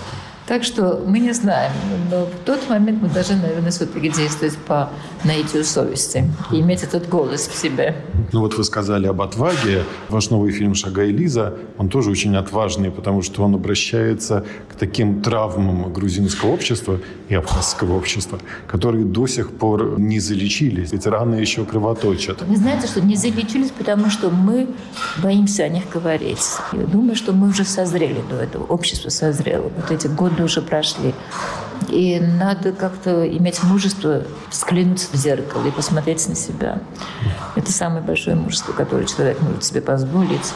Так 0.51 0.65
что 0.65 1.01
мы 1.07 1.19
не 1.19 1.31
знаем. 1.31 1.71
Но 2.11 2.25
в 2.25 2.45
тот 2.45 2.67
момент 2.67 3.01
мы 3.01 3.07
должны, 3.07 3.37
наверное, 3.37 3.71
все-таки 3.71 4.09
действовать 4.09 4.57
по 4.57 4.89
наитию 5.23 5.63
совести 5.63 6.29
и 6.51 6.59
иметь 6.59 6.83
этот 6.83 7.07
голос 7.07 7.47
в 7.47 7.55
себе. 7.55 7.95
Ну 8.33 8.41
вот 8.41 8.57
вы 8.57 8.65
сказали 8.65 9.07
об 9.07 9.21
отваге. 9.21 9.85
Ваш 10.09 10.29
новый 10.29 10.51
фильм 10.51 10.75
«Шагай 10.75 11.07
Лиза», 11.11 11.53
он 11.77 11.87
тоже 11.87 12.09
очень 12.11 12.35
отважный, 12.35 12.91
потому 12.91 13.21
что 13.21 13.43
он 13.43 13.55
обращается 13.55 14.43
к 14.67 14.75
таким 14.75 15.21
травмам 15.21 15.93
грузинского 15.93 16.49
общества 16.49 16.99
и 17.29 17.35
абхазского 17.35 17.95
общества, 17.95 18.37
которые 18.67 19.05
до 19.05 19.27
сих 19.27 19.51
пор 19.51 19.97
не 20.01 20.19
залечились. 20.19 20.91
Ведь 20.91 21.07
раны 21.07 21.35
еще 21.35 21.63
кровоточат. 21.63 22.41
Вы 22.41 22.57
знаете, 22.57 22.87
что 22.87 22.99
не 22.99 23.15
залечились, 23.15 23.71
потому 23.71 24.09
что 24.09 24.29
мы 24.29 24.67
боимся 25.23 25.63
о 25.63 25.69
них 25.69 25.83
говорить. 25.89 26.45
Я 26.73 26.85
думаю, 26.87 27.15
что 27.15 27.31
мы 27.31 27.47
уже 27.47 27.63
созрели 27.63 28.21
до 28.29 28.35
этого. 28.35 28.65
Общество 28.65 29.07
созрело. 29.07 29.71
Вот 29.77 29.91
эти 29.91 30.07
годы 30.07 30.40
годы 30.41 30.43
уже 30.43 30.61
прошли. 30.61 31.13
И 31.89 32.19
надо 32.19 32.71
как-то 32.71 33.27
иметь 33.27 33.63
мужество 33.63 34.23
взглянуть 34.49 35.09
в 35.11 35.15
зеркало 35.15 35.67
и 35.67 35.71
посмотреть 35.71 36.27
на 36.27 36.35
себя. 36.35 36.79
Это 37.55 37.71
самое 37.71 38.01
большое 38.01 38.35
мужество, 38.35 38.71
которое 38.73 39.05
человек 39.05 39.41
может 39.41 39.63
себе 39.63 39.81
позволить. 39.81 40.53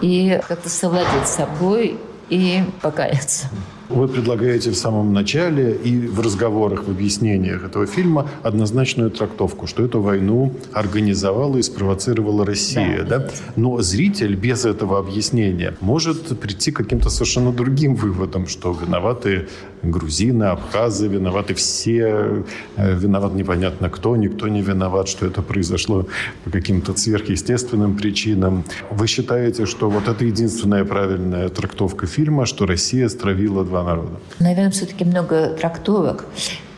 И 0.00 0.40
как-то 0.48 0.68
совладеть 0.68 1.26
собой 1.26 1.98
и 2.28 2.64
покаяться. 2.80 3.48
Вы 3.94 4.08
предлагаете 4.08 4.70
в 4.70 4.74
самом 4.74 5.12
начале 5.12 5.72
и 5.74 6.06
в 6.06 6.20
разговорах, 6.20 6.84
в 6.84 6.90
объяснениях 6.90 7.64
этого 7.64 7.86
фильма 7.86 8.26
однозначную 8.42 9.10
трактовку, 9.10 9.66
что 9.66 9.84
эту 9.84 10.00
войну 10.00 10.54
организовала 10.72 11.58
и 11.58 11.62
спровоцировала 11.62 12.46
Россия. 12.46 13.04
Да, 13.04 13.18
да? 13.18 13.28
Но 13.56 13.82
зритель 13.82 14.34
без 14.34 14.64
этого 14.64 14.98
объяснения 14.98 15.74
может 15.80 16.38
прийти 16.40 16.72
к 16.72 16.76
каким-то 16.76 17.10
совершенно 17.10 17.52
другим 17.52 17.94
выводам, 17.94 18.46
что 18.46 18.72
виноваты 18.72 19.48
грузины, 19.82 20.44
абхазы, 20.44 21.08
виноваты 21.08 21.54
все, 21.54 22.44
э, 22.76 22.94
виноват 22.94 23.34
непонятно 23.34 23.90
кто, 23.90 24.16
никто 24.16 24.48
не 24.48 24.62
виноват, 24.62 25.08
что 25.08 25.26
это 25.26 25.42
произошло 25.42 26.06
по 26.44 26.50
каким-то 26.50 26.96
сверхъестественным 26.96 27.96
причинам. 27.96 28.64
Вы 28.90 29.06
считаете, 29.06 29.66
что 29.66 29.90
вот 29.90 30.08
это 30.08 30.24
единственная 30.24 30.84
правильная 30.84 31.48
трактовка 31.48 32.06
фильма, 32.06 32.46
что 32.46 32.66
Россия 32.66 33.08
стравила 33.08 33.64
два 33.64 33.81
народа? 33.82 34.20
Наверное, 34.38 34.70
все-таки 34.70 35.04
много 35.04 35.48
трактовок. 35.48 36.26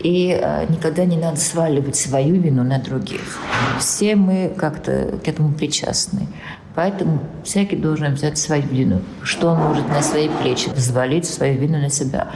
И 0.00 0.38
э, 0.38 0.66
никогда 0.68 1.04
не 1.04 1.16
надо 1.16 1.38
сваливать 1.38 1.96
свою 1.96 2.40
вину 2.40 2.62
на 2.62 2.78
других. 2.78 3.38
Все 3.78 4.16
мы 4.16 4.52
как-то 4.56 5.18
к 5.24 5.28
этому 5.28 5.52
причастны. 5.54 6.28
Поэтому 6.74 7.20
всякий 7.44 7.76
должен 7.76 8.14
взять 8.14 8.36
свою 8.36 8.64
вину. 8.64 9.00
Что 9.22 9.50
он 9.50 9.58
может 9.58 9.88
на 9.88 10.02
свои 10.02 10.28
плечи 10.28 10.68
взвалить 10.70 11.24
свою 11.24 11.58
вину 11.58 11.78
на 11.78 11.88
себя. 11.88 12.28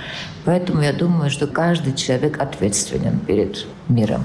Поэтому 0.45 0.81
я 0.81 0.93
думаю, 0.93 1.29
что 1.29 1.47
каждый 1.47 1.95
человек 1.95 2.41
ответственен 2.41 3.19
перед 3.19 3.67
миром. 3.89 4.25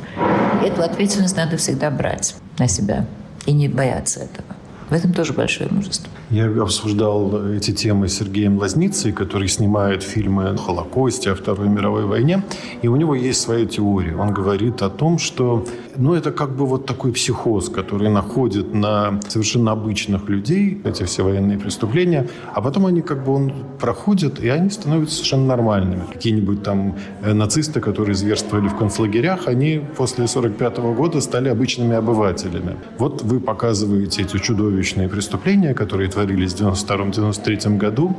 И 0.62 0.68
эту 0.68 0.84
ответственность 0.84 1.36
надо 1.36 1.58
всегда 1.58 1.90
брать 1.90 2.36
на 2.60 2.68
себя 2.68 3.06
и 3.46 3.52
не 3.52 3.68
бояться 3.68 4.20
этого. 4.22 4.56
В 4.90 4.94
этом 4.94 5.14
тоже 5.14 5.34
большое 5.34 5.70
мужество. 5.70 6.13
Я 6.30 6.48
обсуждал 6.62 7.48
эти 7.52 7.72
темы 7.72 8.08
с 8.08 8.18
Сергеем 8.18 8.58
Лазницей, 8.58 9.12
который 9.12 9.48
снимает 9.48 10.04
фильмы 10.04 10.50
о 10.50 10.58
Холокосте, 10.58 11.32
о 11.32 11.36
Второй 11.36 11.68
мировой 11.68 12.06
войне. 12.06 12.44
И 12.82 12.88
у 12.88 12.96
него 12.96 13.14
есть 13.14 13.42
своя 13.42 13.66
теория. 13.66 14.16
Он 14.16 14.34
говорит 14.34 14.82
о 14.82 14.90
том, 14.90 15.20
что 15.20 15.66
ну, 15.96 16.14
это 16.14 16.32
как 16.32 16.56
бы 16.56 16.66
вот 16.66 16.86
такой 16.86 17.12
психоз, 17.12 17.70
который 17.70 18.10
находит 18.10 18.74
на 18.74 19.20
совершенно 19.28 19.72
обычных 19.72 20.28
людей 20.30 20.82
эти 20.84 21.04
все 21.04 21.24
военные 21.24 21.58
преступления, 21.58 22.28
а 22.54 22.62
потом 22.62 22.86
они 22.86 23.02
как 23.02 23.24
бы 23.24 23.34
он 23.34 23.54
проходит, 23.80 24.40
и 24.40 24.50
они 24.50 24.70
становятся 24.70 25.16
совершенно 25.16 25.46
нормальными. 25.46 26.04
Какие-нибудь 26.12 26.64
там 26.64 26.96
э, 27.22 27.34
нацисты, 27.34 27.80
которые 27.80 28.16
зверствовали 28.16 28.68
в 28.68 28.76
концлагерях, 28.76 29.48
они 29.48 29.82
после 29.98 30.28
45 30.28 30.78
года 30.96 31.22
стали 31.22 31.50
обычными 31.50 31.96
обывателями. 31.96 32.76
Вот 32.98 33.22
вы 33.22 33.40
показываете 33.40 34.24
эти 34.24 34.38
чудовищные 34.38 35.10
преступления, 35.10 35.74
которые 35.74 36.10
творились 36.14 36.54
в 36.54 36.62
92-93 36.62 37.78
году, 37.78 38.16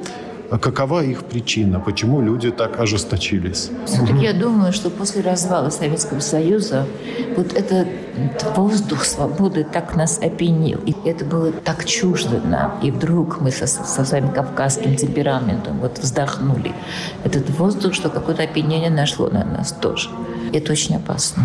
а 0.51 0.59
какова 0.59 1.03
их 1.03 1.25
причина? 1.25 1.81
Почему 1.81 2.21
люди 2.21 2.51
так 2.51 2.79
ожесточились? 2.79 3.71
Все-таки 3.87 4.23
я 4.23 4.33
думаю, 4.33 4.73
что 4.73 4.91
после 4.91 5.23
развала 5.23 5.71
Советского 5.71 6.21
Союза 6.21 6.87
вот 7.37 7.55
этот 7.55 7.89
воздух 8.55 9.05
свободы 9.05 9.65
так 9.65 9.97
нас 9.97 10.19
опьянил. 10.23 10.81
И 10.87 10.95
это 11.07 11.25
было 11.25 11.51
так 11.51 11.85
чуждо 11.87 12.41
нам. 12.45 12.79
И 12.83 12.91
вдруг 12.91 13.41
мы 13.41 13.51
со, 13.51 13.67
со 13.67 14.05
своим 14.05 14.29
кавказским 14.29 14.97
темпераментом 14.97 15.81
вот 15.81 15.99
вздохнули. 15.99 16.73
Этот 17.25 17.51
воздух, 17.51 17.95
что 17.95 18.11
какое-то 18.11 18.43
опьянение 18.43 18.91
нашло 18.91 19.29
на 19.31 19.45
нас 19.45 19.73
тоже. 19.73 20.11
Это 20.53 20.73
очень 20.73 20.97
опасно. 20.97 21.43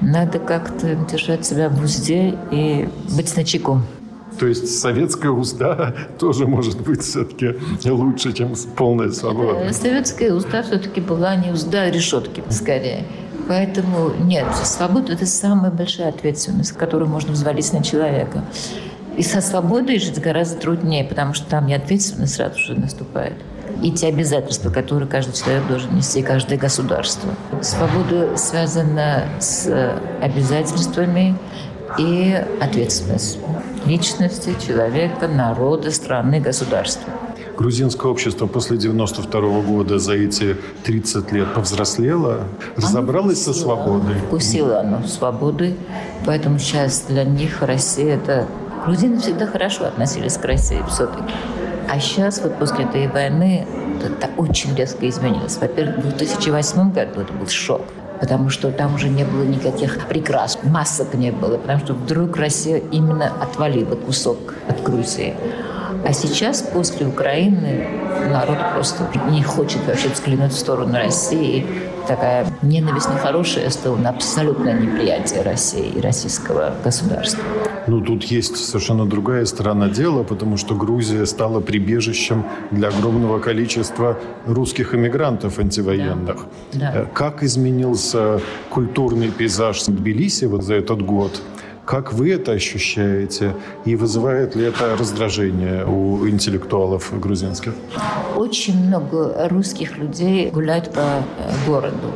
Надо 0.00 0.38
как-то 0.38 0.96
держать 0.96 1.46
себя 1.46 1.68
в 1.68 1.82
узде 1.82 2.36
и 2.50 2.88
быть 3.16 3.36
начеком. 3.36 3.84
То 4.40 4.46
есть 4.46 4.80
советская 4.80 5.30
узда 5.30 5.94
тоже 6.18 6.46
может 6.46 6.80
быть 6.80 7.02
все-таки 7.02 7.56
лучше, 7.84 8.32
чем 8.32 8.54
полная 8.74 9.10
свобода. 9.10 9.60
Э, 9.60 9.72
советская 9.74 10.32
узда 10.32 10.62
все-таки 10.62 11.02
была 11.02 11.36
не 11.36 11.50
узда, 11.50 11.82
а 11.82 11.90
решетки 11.90 12.42
скорее. 12.48 13.04
Поэтому 13.48 14.12
нет, 14.18 14.46
свобода– 14.64 15.12
это 15.14 15.26
самая 15.26 15.70
большая 15.70 16.08
ответственность, 16.08 16.72
которую 16.72 17.10
можно 17.10 17.32
взвалить 17.32 17.70
на 17.74 17.82
человека. 17.84 18.42
И 19.18 19.22
со 19.22 19.42
свободой 19.42 19.98
жить 19.98 20.18
гораздо 20.18 20.58
труднее, 20.58 21.04
потому 21.04 21.34
что 21.34 21.46
там 21.46 21.68
и 21.68 21.74
ответственность 21.74 22.36
сразу 22.36 22.58
же 22.60 22.74
наступает. 22.74 23.34
И 23.82 23.92
те 23.92 24.06
обязательства, 24.06 24.70
которые 24.70 25.06
каждый 25.06 25.34
человек 25.34 25.66
должен 25.68 25.94
нести, 25.94 26.22
каждое 26.22 26.56
государство. 26.56 27.28
Свобода 27.60 28.38
связана 28.38 29.24
с 29.38 29.70
обязательствами 30.22 31.36
и 31.98 32.42
ответственностью 32.60 33.42
личности, 33.86 34.54
человека, 34.64 35.28
народа, 35.28 35.90
страны, 35.90 36.40
государства. 36.40 37.12
Грузинское 37.56 38.10
общество 38.10 38.46
после 38.46 38.78
92 38.78 39.40
-го 39.40 39.62
года 39.62 39.98
за 39.98 40.14
эти 40.14 40.56
30 40.84 41.32
лет 41.32 41.52
повзрослело, 41.54 42.44
разобралось 42.76 43.42
со 43.42 43.52
свободой. 43.52 44.14
Вкусило 44.26 44.80
оно 44.80 45.06
свободы, 45.06 45.76
поэтому 46.24 46.58
сейчас 46.58 47.04
для 47.08 47.24
них 47.24 47.62
Россия– 47.62 48.14
это... 48.16 48.46
Грузины 48.86 49.20
всегда 49.20 49.46
хорошо 49.46 49.84
относились 49.84 50.38
к 50.38 50.44
России 50.46 50.82
все-таки. 50.88 51.34
А 51.86 52.00
сейчас, 52.00 52.40
вот 52.40 52.58
после 52.58 52.84
этой 52.84 53.08
войны, 53.08 53.66
это 54.02 54.30
очень 54.38 54.74
резко 54.74 55.06
изменилось. 55.06 55.58
Во-первых, 55.60 55.98
в 55.98 56.02
2008 56.16 56.92
году 56.92 57.20
это 57.20 57.32
был 57.34 57.46
шок 57.46 57.82
потому 58.20 58.50
что 58.50 58.70
там 58.70 58.94
уже 58.94 59.08
не 59.08 59.24
было 59.24 59.42
никаких 59.42 60.06
прикрас, 60.06 60.58
масок 60.62 61.14
не 61.14 61.32
было, 61.32 61.56
потому 61.56 61.80
что 61.80 61.94
вдруг 61.94 62.36
Россия 62.36 62.82
именно 62.92 63.32
отвалила 63.40 63.96
кусок 63.96 64.54
от 64.68 64.82
Грузии. 64.82 65.34
А 66.04 66.12
сейчас, 66.12 66.62
после 66.62 67.06
Украины, 67.06 67.86
народ 68.30 68.58
просто 68.74 69.10
не 69.30 69.42
хочет 69.42 69.86
вообще 69.86 70.08
взглянуть 70.08 70.52
в 70.52 70.58
сторону 70.58 70.94
России. 70.94 71.66
Такая 72.10 72.44
ненависть 72.62 73.08
нехорошая 73.08 73.70
стала 73.70 73.96
абсолютное 74.08 74.74
неприятие 74.74 75.42
России 75.42 75.92
и 75.96 76.00
российского 76.00 76.74
государства. 76.82 77.40
Ну, 77.86 78.00
тут 78.00 78.24
есть 78.24 78.56
совершенно 78.56 79.06
другая 79.06 79.44
сторона 79.44 79.88
дела, 79.88 80.24
потому 80.24 80.56
что 80.56 80.74
Грузия 80.74 81.24
стала 81.24 81.60
прибежищем 81.60 82.44
для 82.72 82.88
огромного 82.88 83.38
количества 83.38 84.18
русских 84.44 84.92
эмигрантов 84.92 85.60
антивоенных. 85.60 86.46
Да. 86.72 86.92
Да. 86.92 87.04
Как 87.14 87.44
изменился 87.44 88.40
культурный 88.70 89.30
пейзаж 89.30 89.84
Тбилиси 89.84 90.46
вот 90.46 90.64
за 90.64 90.74
этот 90.74 91.02
год? 91.02 91.40
Как 91.90 92.12
вы 92.12 92.30
это 92.30 92.52
ощущаете? 92.52 93.56
И 93.84 93.96
вызывает 93.96 94.54
ли 94.54 94.62
это 94.62 94.96
раздражение 94.96 95.84
у 95.84 96.28
интеллектуалов 96.28 97.12
грузинских? 97.18 97.74
Очень 98.36 98.86
много 98.86 99.48
русских 99.48 99.98
людей 99.98 100.50
гуляют 100.50 100.92
по 100.92 101.00
э, 101.00 101.20
городу. 101.66 102.12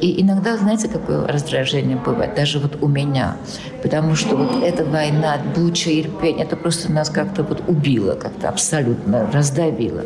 И 0.00 0.22
иногда, 0.22 0.56
знаете, 0.56 0.86
какое 0.86 1.26
раздражение 1.26 1.96
бывает, 1.96 2.36
даже 2.36 2.60
вот 2.60 2.80
у 2.80 2.86
меня. 2.86 3.36
Потому 3.82 4.14
что 4.14 4.36
вот 4.36 4.62
эта 4.62 4.84
война, 4.84 5.38
Буча, 5.56 5.90
Ирпень, 5.90 6.40
это 6.40 6.54
просто 6.54 6.92
нас 6.92 7.10
как-то 7.10 7.42
вот 7.42 7.64
убило, 7.66 8.14
как-то 8.14 8.48
абсолютно 8.48 9.28
раздавило. 9.32 10.04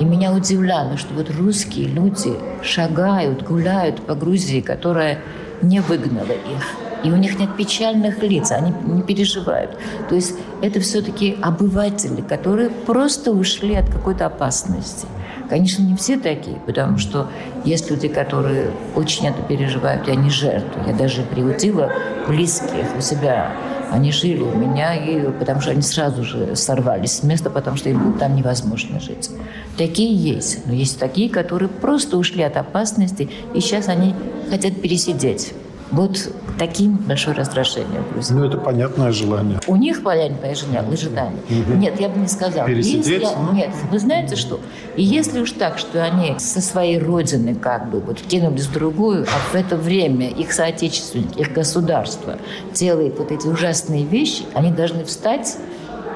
И 0.00 0.06
меня 0.06 0.32
удивляло, 0.32 0.96
что 0.96 1.12
вот 1.12 1.30
русские 1.38 1.88
люди 1.88 2.32
шагают, 2.62 3.42
гуляют 3.42 4.00
по 4.06 4.14
Грузии, 4.14 4.62
которая 4.62 5.18
не 5.60 5.80
выгнала 5.80 6.32
их. 6.32 6.83
И 7.04 7.10
у 7.10 7.16
них 7.16 7.38
нет 7.38 7.54
печальных 7.56 8.22
лиц, 8.22 8.50
они 8.50 8.72
не 8.86 9.02
переживают. 9.02 9.78
То 10.08 10.14
есть 10.14 10.34
это 10.62 10.80
все-таки 10.80 11.36
обыватели, 11.42 12.22
которые 12.22 12.70
просто 12.70 13.30
ушли 13.30 13.74
от 13.74 13.90
какой-то 13.90 14.26
опасности. 14.26 15.06
Конечно, 15.48 15.82
не 15.82 15.94
все 15.94 16.18
такие, 16.18 16.56
потому 16.66 16.96
что 16.96 17.28
есть 17.64 17.90
люди, 17.90 18.08
которые 18.08 18.70
очень 18.94 19.26
это 19.26 19.42
переживают, 19.42 20.08
и 20.08 20.12
они 20.12 20.30
жертвы. 20.30 20.82
Я 20.86 20.94
даже 20.94 21.22
приутила 21.22 21.92
близких 22.26 22.86
у 22.96 23.00
себя. 23.02 23.52
Они 23.90 24.10
жили 24.10 24.40
у 24.40 24.56
меня, 24.56 24.94
и, 24.94 25.30
потому 25.30 25.60
что 25.60 25.70
они 25.70 25.82
сразу 25.82 26.24
же 26.24 26.56
сорвались 26.56 27.18
с 27.18 27.22
места, 27.22 27.50
потому 27.50 27.76
что 27.76 27.90
им 27.90 28.14
там 28.14 28.34
невозможно 28.34 28.98
жить. 28.98 29.30
Такие 29.76 30.14
есть. 30.16 30.66
Но 30.66 30.72
есть 30.72 30.98
такие, 30.98 31.28
которые 31.28 31.68
просто 31.68 32.16
ушли 32.16 32.42
от 32.42 32.56
опасности, 32.56 33.28
и 33.52 33.60
сейчас 33.60 33.88
они 33.88 34.14
хотят 34.50 34.80
пересидеть. 34.80 35.52
Вот 35.90 36.28
таким 36.58 36.96
большое 36.96 37.36
раздражение 37.36 38.00
в 38.00 38.12
Грузии. 38.12 38.34
Ну, 38.34 38.44
это 38.44 38.58
понятное 38.58 39.12
желание. 39.12 39.60
У 39.66 39.76
них 39.76 40.02
понятное 40.02 40.52
ожидание. 40.52 41.40
Угу. 41.50 41.76
Нет, 41.76 42.00
я 42.00 42.08
бы 42.08 42.18
не 42.18 42.28
сказала. 42.28 42.66
Пересидеть? 42.66 43.06
Если, 43.06 43.34
ну? 43.36 43.52
Нет, 43.52 43.70
вы 43.90 43.98
знаете 43.98 44.36
что? 44.36 44.60
И 44.96 45.02
если 45.02 45.40
уж 45.40 45.52
так, 45.52 45.78
что 45.78 46.02
они 46.02 46.36
со 46.38 46.60
своей 46.60 46.98
родины 46.98 47.54
как 47.54 47.90
бы 47.90 48.00
вот 48.00 48.20
кинулись 48.20 48.66
в 48.66 48.72
другую, 48.72 49.24
а 49.24 49.38
в 49.52 49.54
это 49.54 49.76
время 49.76 50.28
их 50.28 50.52
соотечественники, 50.52 51.40
их 51.40 51.52
государство 51.52 52.38
делает 52.72 53.18
вот 53.18 53.30
эти 53.30 53.46
ужасные 53.46 54.04
вещи, 54.04 54.44
они 54.54 54.72
должны 54.72 55.04
встать 55.04 55.56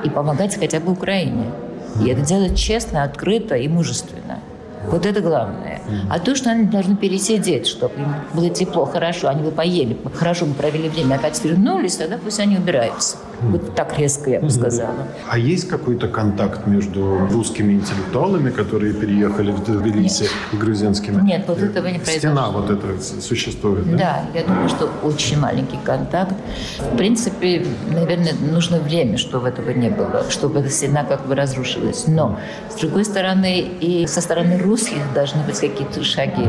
и 0.04 0.10
помогать 0.10 0.58
хотя 0.58 0.80
бы 0.80 0.92
Украине. 0.92 1.46
И 2.04 2.08
это 2.08 2.22
делать 2.22 2.56
честно, 2.56 3.02
открыто 3.02 3.56
и 3.56 3.68
мужественно. 3.68 4.40
Вот 4.90 5.06
это 5.06 5.20
главное. 5.20 5.80
А 6.10 6.18
то, 6.18 6.34
что 6.34 6.50
они 6.50 6.64
должны 6.64 6.96
пересидеть, 6.96 7.66
чтобы 7.66 7.94
им 7.94 8.14
было 8.34 8.50
тепло, 8.50 8.84
хорошо, 8.84 9.28
они 9.28 9.42
бы 9.42 9.50
поели, 9.50 9.96
хорошо 10.14 10.46
бы 10.46 10.54
провели 10.54 10.88
время, 10.88 11.16
опять 11.16 11.42
вернулись, 11.44 11.96
тогда 11.96 12.18
пусть 12.18 12.40
они 12.40 12.56
убираются. 12.56 13.16
Вот 13.42 13.74
так 13.74 13.98
резко 13.98 14.30
я 14.30 14.40
бы 14.40 14.50
сказала. 14.50 15.08
А 15.28 15.38
есть 15.38 15.68
какой-то 15.68 16.08
контакт 16.08 16.66
между 16.66 17.28
русскими 17.30 17.74
интеллектуалами, 17.74 18.50
которые 18.50 18.92
переехали 18.92 19.52
в 19.52 19.64
Тбилиси, 19.64 20.28
и 20.52 20.56
грузинскими? 20.56 21.20
Нет, 21.22 21.44
вот 21.46 21.58
этого 21.58 21.86
не 21.86 21.98
произошло. 21.98 22.18
Стена 22.18 22.50
вот 22.50 22.70
эта 22.70 23.00
существует, 23.20 23.90
да? 23.92 23.96
Да, 23.96 24.22
я 24.34 24.44
думаю, 24.46 24.68
что 24.68 24.90
очень 25.02 25.38
маленький 25.38 25.78
контакт. 25.84 26.34
В 26.80 26.96
принципе, 26.96 27.64
наверное, 27.90 28.34
нужно 28.34 28.78
время, 28.78 29.18
чтобы 29.18 29.48
этого 29.48 29.70
не 29.70 29.90
было, 29.90 30.24
чтобы 30.30 30.60
эта 30.60 30.70
стена 30.70 31.04
как 31.04 31.26
бы 31.26 31.34
разрушилась. 31.34 32.06
Но, 32.06 32.38
с 32.70 32.80
другой 32.80 33.04
стороны, 33.04 33.60
и 33.60 34.06
со 34.06 34.20
стороны 34.20 34.58
русских 34.58 35.00
должны 35.14 35.42
быть 35.44 35.58
какие-то 35.60 36.02
шаги 36.02 36.48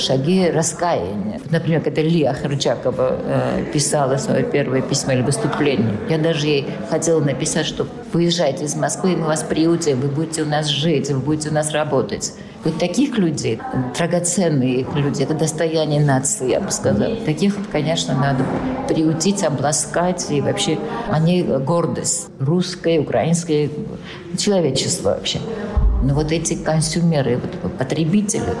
шаги 0.00 0.50
раскаяния. 0.50 1.40
Например, 1.50 1.80
когда 1.80 2.02
Лия 2.02 2.32
Харчакова 2.32 3.16
э, 3.22 3.64
писала 3.72 4.16
свое 4.16 4.42
первое 4.42 4.82
письмо 4.82 5.12
или 5.12 5.22
выступление, 5.22 5.96
я 6.08 6.18
даже 6.18 6.46
ей 6.46 6.66
хотела 6.88 7.20
написать, 7.20 7.66
что 7.66 7.86
выезжайте 8.12 8.64
из 8.64 8.74
Москвы, 8.74 9.16
мы 9.16 9.26
вас 9.26 9.42
приютим, 9.42 10.00
вы 10.00 10.08
будете 10.08 10.42
у 10.42 10.46
нас 10.46 10.66
жить, 10.66 11.10
вы 11.10 11.20
будете 11.20 11.50
у 11.50 11.52
нас 11.52 11.72
работать. 11.72 12.32
Вот 12.62 12.78
таких 12.78 13.16
людей, 13.16 13.58
драгоценные 13.96 14.86
люди, 14.94 15.22
это 15.22 15.32
достояние 15.32 16.04
нации, 16.04 16.50
я 16.50 16.60
бы 16.60 16.70
сказала. 16.70 17.16
Таких, 17.16 17.54
конечно, 17.72 18.14
надо 18.14 18.44
приутить, 18.86 19.42
обласкать, 19.42 20.30
и 20.30 20.42
вообще 20.42 20.78
они 21.08 21.42
гордость 21.42 22.28
русское, 22.38 23.00
украинское, 23.00 23.70
человечество 24.36 25.10
вообще. 25.10 25.38
Но 26.02 26.14
вот 26.14 26.32
эти 26.32 26.54
консюмеры, 26.54 27.38
вот 27.38 27.76
потребители, 27.76 28.54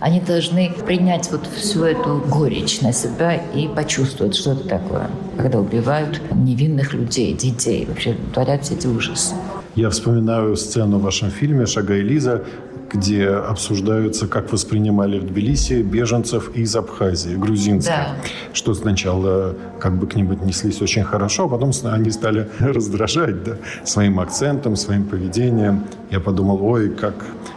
они 0.00 0.20
должны 0.20 0.72
принять 0.86 1.30
вот 1.30 1.46
всю 1.46 1.84
эту 1.84 2.22
горечь 2.28 2.80
на 2.80 2.92
себя 2.92 3.34
и 3.34 3.68
почувствовать, 3.68 4.34
что 4.34 4.52
это 4.52 4.68
такое, 4.68 5.08
когда 5.36 5.60
убивают 5.60 6.20
невинных 6.34 6.92
людей, 6.94 7.32
детей, 7.34 7.86
вообще 7.86 8.16
творят 8.32 8.64
все 8.64 8.74
эти 8.74 8.86
ужасы. 8.86 9.34
Я 9.76 9.90
вспоминаю 9.90 10.56
сцену 10.56 10.98
в 10.98 11.02
вашем 11.02 11.30
фильме 11.30 11.64
«Шагай 11.64 12.00
Лиза», 12.00 12.42
где 12.92 13.28
обсуждаются, 13.28 14.26
как 14.26 14.52
воспринимали 14.52 15.18
в 15.18 15.26
Тбилиси 15.26 15.82
беженцев 15.82 16.50
из 16.54 16.74
Абхазии, 16.74 17.34
грузинских. 17.36 17.92
Да. 17.92 18.16
Что 18.52 18.74
сначала 18.74 19.54
как 19.78 19.96
бы 19.96 20.06
к 20.06 20.14
ним 20.14 20.30
отнеслись 20.30 20.82
очень 20.82 21.04
хорошо, 21.04 21.44
а 21.44 21.48
потом 21.48 21.70
они 21.84 22.10
стали 22.10 22.48
раздражать 22.58 23.42
да, 23.44 23.52
своим 23.84 24.20
акцентом, 24.20 24.76
своим 24.76 25.04
поведением. 25.04 25.84
Я 26.10 26.20
подумал, 26.20 26.62
ой, 26.62 26.90
как 26.90 27.14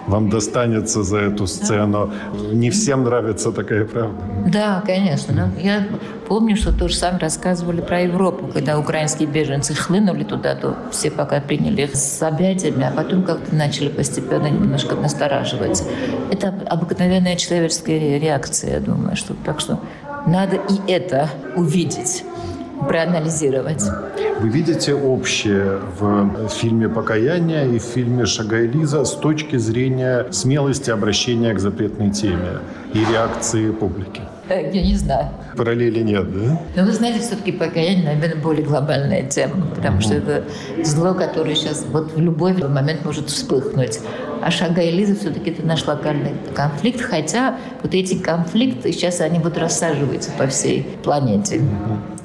вам 0.08 0.30
достанется 0.30 1.04
за 1.04 1.18
эту 1.18 1.48
сцену. 1.48 2.12
Не 2.52 2.70
всем 2.70 3.04
нравится 3.04 3.52
такая 3.52 3.86
правда. 3.86 4.22
Да, 4.48 4.84
конечно. 4.86 5.34
Но 5.34 5.62
я 5.62 5.88
помню, 6.28 6.56
что 6.56 6.78
тоже 6.78 6.96
сами 6.96 7.20
рассказывали 7.20 7.82
про 7.82 8.02
Европу, 8.02 8.48
когда 8.48 8.80
украинские 8.80 9.28
беженцы 9.28 9.74
хлынули 9.74 10.24
туда, 10.24 10.56
то 10.56 10.76
все 10.92 11.12
пока 11.12 11.40
приняли 11.42 11.84
их 11.84 11.96
с 11.96 12.22
объятиями, 12.22 12.84
а 12.84 12.92
потом 12.92 13.24
как-то 13.24 13.56
начали 13.56 13.90
постепенно 13.90 14.48
немножко 14.48 14.96
настораживать. 15.24 15.84
Это 16.32 16.54
обыкновенная 16.68 17.36
человеческая 17.36 18.20
реакция, 18.20 18.74
я 18.74 18.80
думаю. 18.80 19.16
Что, 19.16 19.34
так 19.46 19.60
что 19.60 19.80
надо 20.26 20.58
и 20.58 20.92
это 20.92 21.30
увидеть 21.56 22.24
проанализировать. 22.88 23.84
Вы 24.40 24.50
видите 24.50 24.94
общее 24.94 25.80
в 26.00 26.50
фильме 26.50 26.90
«Покаяние» 26.90 27.76
и 27.76 27.80
в 27.80 27.84
фильме 27.84 28.26
«Шагай 28.26 28.68
Лиза» 28.68 29.06
с 29.06 29.12
точки 29.12 29.58
зрения 29.58 30.26
смелости 30.32 30.90
обращения 30.90 31.54
к 31.54 31.60
запретной 31.60 32.12
теме 32.12 32.60
и 32.94 33.00
реакции 33.06 33.72
публики? 33.72 34.22
Э, 34.50 34.70
я 34.74 34.82
не 34.82 34.96
знаю. 34.96 35.30
Параллели 35.56 36.02
нет, 36.02 36.26
да? 36.34 36.60
Но 36.76 36.84
вы 36.84 36.92
знаете, 36.92 37.20
все-таки 37.22 37.54
покаяние, 37.54 38.04
наверное, 38.04 38.42
более 38.42 38.66
глобальная 38.66 39.24
тема, 39.24 39.68
потому 39.74 39.98
угу. 39.98 40.04
что 40.04 40.16
это 40.16 40.44
зло, 40.84 41.14
которое 41.14 41.56
сейчас 41.56 41.86
вот 41.90 42.14
в 42.14 42.20
любой 42.20 42.54
момент 42.54 43.06
может 43.06 43.30
вспыхнуть. 43.30 44.00
А 44.46 44.52
Шага 44.52 44.82
и 44.82 44.92
Лиза 44.92 45.16
все-таки 45.16 45.52
это 45.52 45.66
наш 45.66 45.86
локальный 45.88 46.34
конфликт, 46.54 47.02
хотя 47.02 47.58
вот 47.82 47.94
эти 47.94 48.16
конфликты 48.16 48.92
сейчас 48.92 49.22
они 49.22 49.40
вот 49.40 49.58
рассаживаются 49.58 50.32
по 50.38 50.48
всей 50.48 50.84
планете. 51.02 51.62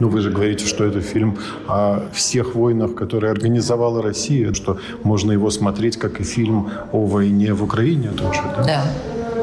Ну, 0.01 0.09
вы 0.09 0.21
же 0.21 0.31
говорите, 0.31 0.67
что 0.67 0.85
это 0.85 1.01
фильм 1.01 1.39
о 1.69 2.09
всех 2.13 2.55
войнах, 2.57 2.95
которые 2.95 3.31
организовала 3.31 4.03
Россия, 4.03 4.53
что 4.53 4.79
можно 5.05 5.31
его 5.31 5.51
смотреть 5.51 5.97
как 5.97 6.21
и 6.21 6.25
фильм 6.25 6.71
о 6.93 7.07
войне 7.07 7.53
в 7.55 7.63
Украине 7.63 8.09
тоже, 8.09 8.41
да? 8.57 8.65
Да, 8.65 8.85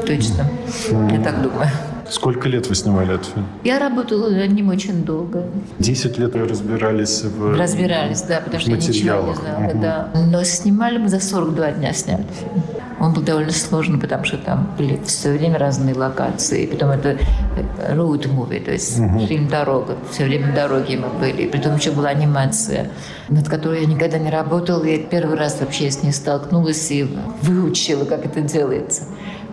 точно. 0.06 0.46
Угу. 0.90 1.14
Я 1.14 1.22
так 1.22 1.42
думаю. 1.42 1.68
Сколько 2.10 2.48
лет 2.48 2.68
вы 2.68 2.74
снимали 2.74 3.14
этот 3.14 3.26
фильм? 3.26 3.46
Я 3.64 3.78
работала 3.78 4.30
над 4.30 4.52
ним 4.52 4.68
очень 4.68 5.04
долго. 5.04 5.44
Десять 5.78 6.18
лет 6.18 6.34
вы 6.34 6.46
разбирались 6.46 7.22
в 7.22 7.56
Разбирались, 7.56 8.22
да, 8.22 8.40
потому 8.40 8.60
что 8.60 8.70
я 8.70 8.76
ничего 8.76 8.92
не 8.92 9.34
знала. 9.34 9.70
Угу. 9.70 9.80
Да. 9.80 10.10
Но 10.14 10.44
снимали 10.44 10.98
мы 10.98 11.08
за 11.08 11.20
42 11.20 11.72
дня 11.72 11.92
сняли 11.92 12.24
фильм. 12.38 12.62
Он 12.98 13.12
был 13.12 13.22
довольно 13.22 13.52
сложный, 13.52 13.98
потому 13.98 14.24
что 14.24 14.38
там 14.38 14.74
были 14.78 14.98
все 15.04 15.32
время 15.32 15.58
разные 15.58 15.94
локации. 15.94 16.64
Потом 16.66 16.90
это 16.90 17.18
road 17.90 18.22
movie, 18.34 18.64
то 18.64 18.72
есть 18.72 18.98
угу. 18.98 19.26
фильм 19.26 19.48
«Дорога». 19.48 19.96
Все 20.10 20.24
время 20.24 20.52
в 20.52 20.54
дороге 20.54 20.96
мы 20.96 21.08
были. 21.18 21.46
Притом 21.46 21.76
еще 21.76 21.90
была 21.90 22.08
анимация, 22.08 22.88
над 23.28 23.48
которой 23.48 23.82
я 23.82 23.86
никогда 23.86 24.18
не 24.18 24.30
работала. 24.30 24.82
И 24.84 24.98
первый 24.98 25.36
раз 25.36 25.60
вообще 25.60 25.90
с 25.90 26.02
ней 26.02 26.12
столкнулась 26.12 26.90
и 26.90 27.06
выучила, 27.42 28.04
как 28.06 28.24
это 28.24 28.40
делается. 28.40 29.02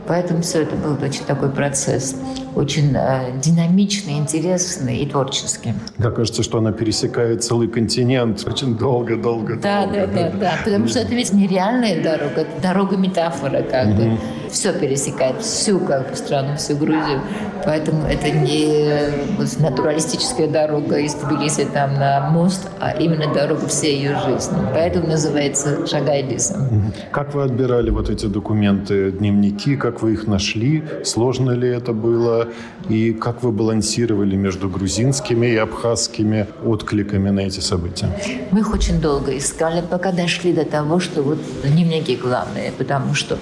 Поэтому 0.08 0.42
все 0.42 0.64
это 0.64 0.76
был 0.76 0.98
очень 1.02 1.24
такой 1.26 1.50
процесс, 1.50 2.16
очень 2.56 2.94
э, 2.96 3.40
динамичный, 3.42 4.18
интересный 4.18 4.98
и 4.98 5.06
творческий. 5.08 5.74
Да, 5.98 6.12
кажется, 6.12 6.44
что 6.44 6.58
она 6.58 6.72
пересекает 6.72 7.44
целый 7.44 7.68
континент 7.68 8.46
очень 8.46 8.78
долго-долго. 8.78 9.58
Да, 9.58 9.86
долго, 9.86 10.08
да, 10.08 10.08
да, 10.08 10.30
да, 10.30 10.38
да, 10.38 10.54
потому 10.64 10.88
что 10.88 11.00
это 11.00 11.14
ведь 11.16 11.32
нереальная 11.34 12.04
дорога, 12.04 12.42
это 12.42 12.62
дорога-метафора 12.62 13.64
как 13.64 13.96
бы. 13.96 14.18
Все 14.54 14.72
пересекает, 14.72 15.42
всю 15.42 15.80
как 15.80 16.10
бы, 16.10 16.16
страну, 16.16 16.56
всю 16.56 16.78
Грузию. 16.78 17.22
Поэтому 17.66 18.06
это 18.06 18.30
не 18.30 19.60
натуралистическая 19.60 20.48
дорога 20.48 20.98
из 21.00 21.14
Тбилиси 21.16 21.66
там 21.66 21.96
на 21.96 22.30
мост, 22.30 22.70
а 22.80 22.92
именно 22.92 23.34
дорога 23.34 23.68
всей 23.68 23.98
ее 23.98 24.18
жизни. 24.26 24.58
Поэтому 24.74 25.08
называется 25.08 25.86
Шагайдисом. 25.88 26.94
Как 27.12 27.34
вы 27.34 27.44
отбирали 27.44 27.90
вот 27.90 28.10
эти 28.10 28.28
документы, 28.28 29.12
дневники, 29.12 29.76
как 29.76 30.02
вы 30.02 30.14
их 30.14 30.28
нашли, 30.28 30.84
сложно 31.04 31.52
ли 31.52 31.70
это 31.70 31.94
было, 31.94 32.48
и 32.90 33.14
как 33.14 33.44
вы 33.44 33.52
балансировали 33.52 34.36
между 34.36 34.70
грузинскими 34.70 35.48
и 35.48 35.56
абхазскими 35.58 36.48
откликами 36.64 37.30
на 37.30 37.42
эти 37.42 37.60
события? 37.60 38.08
Мы 38.52 38.60
их 38.60 38.74
очень 38.74 39.02
долго 39.02 39.36
искали, 39.38 39.82
пока 39.90 40.12
дошли 40.12 40.54
до 40.54 40.66
того, 40.66 41.00
что 41.00 41.24
вот 41.24 41.40
дневники 41.64 42.16
главные, 42.16 42.72
потому 42.78 43.14
что 43.16 43.38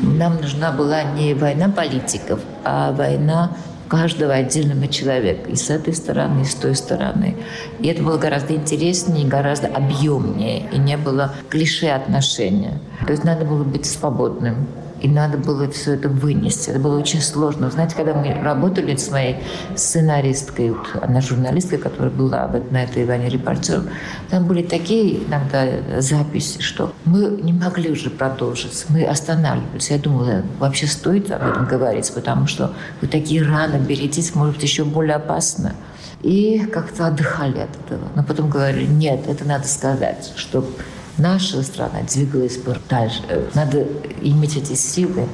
нам 0.00 0.38
нужна 0.52 0.72
была 0.72 1.02
не 1.02 1.34
война 1.34 1.68
политиков, 1.68 2.40
а 2.64 2.92
война 2.92 3.52
каждого 3.88 4.34
отдельного 4.34 4.88
человека. 4.88 5.50
И 5.50 5.56
с 5.56 5.70
этой 5.70 5.94
стороны, 5.94 6.42
и 6.42 6.44
с 6.44 6.54
той 6.54 6.74
стороны. 6.74 7.36
И 7.78 7.88
это 7.88 8.02
было 8.02 8.16
гораздо 8.16 8.54
интереснее, 8.54 9.26
гораздо 9.26 9.68
объемнее. 9.68 10.68
И 10.72 10.78
не 10.78 10.96
было 10.96 11.32
клише 11.48 11.88
отношения. 11.88 12.80
То 13.06 13.12
есть 13.12 13.24
надо 13.24 13.44
было 13.44 13.64
быть 13.64 13.86
свободным 13.86 14.66
и 15.02 15.08
надо 15.08 15.36
было 15.36 15.68
все 15.68 15.94
это 15.94 16.08
вынести. 16.08 16.70
Это 16.70 16.78
было 16.78 16.98
очень 16.98 17.20
сложно. 17.20 17.70
Знаете, 17.70 17.96
когда 17.96 18.14
мы 18.14 18.32
работали 18.32 18.94
с 18.94 19.10
моей 19.10 19.38
сценаристкой, 19.74 20.70
вот 20.70 20.86
она 21.02 21.20
журналистка, 21.20 21.76
которая 21.76 22.10
была 22.10 22.46
вот 22.46 22.70
на 22.70 22.84
этой 22.84 23.02
Иване 23.02 23.28
репортером, 23.28 23.88
там 24.30 24.46
были 24.46 24.62
такие 24.62 25.24
иногда 25.24 25.66
записи, 25.98 26.60
что 26.60 26.92
мы 27.04 27.40
не 27.42 27.52
могли 27.52 27.90
уже 27.90 28.10
продолжить. 28.10 28.84
Мы 28.88 29.04
останавливались. 29.04 29.90
Я 29.90 29.98
думала, 29.98 30.42
вообще 30.60 30.86
стоит 30.86 31.32
об 31.32 31.42
этом 31.42 31.66
говорить, 31.66 32.10
потому 32.14 32.46
что 32.46 32.72
вы 33.00 33.08
такие 33.08 33.42
рано 33.42 33.78
беретесь, 33.78 34.34
может 34.36 34.54
быть, 34.54 34.62
еще 34.62 34.84
более 34.84 35.16
опасно. 35.16 35.74
И 36.22 36.60
как-то 36.72 37.08
отдыхали 37.08 37.58
от 37.58 37.70
этого. 37.84 38.08
Но 38.14 38.22
потом 38.22 38.48
говорили, 38.48 38.86
нет, 38.86 39.26
это 39.26 39.44
надо 39.44 39.66
сказать, 39.66 40.32
чтобы 40.36 40.68
наша 41.18 41.62
страна 41.62 42.00
двигалась 42.02 42.56
бы 42.58 42.76
дальше. 42.88 43.22
Надо 43.54 43.86
иметь 44.20 44.56
эти 44.56 44.74
силы, 44.74 45.28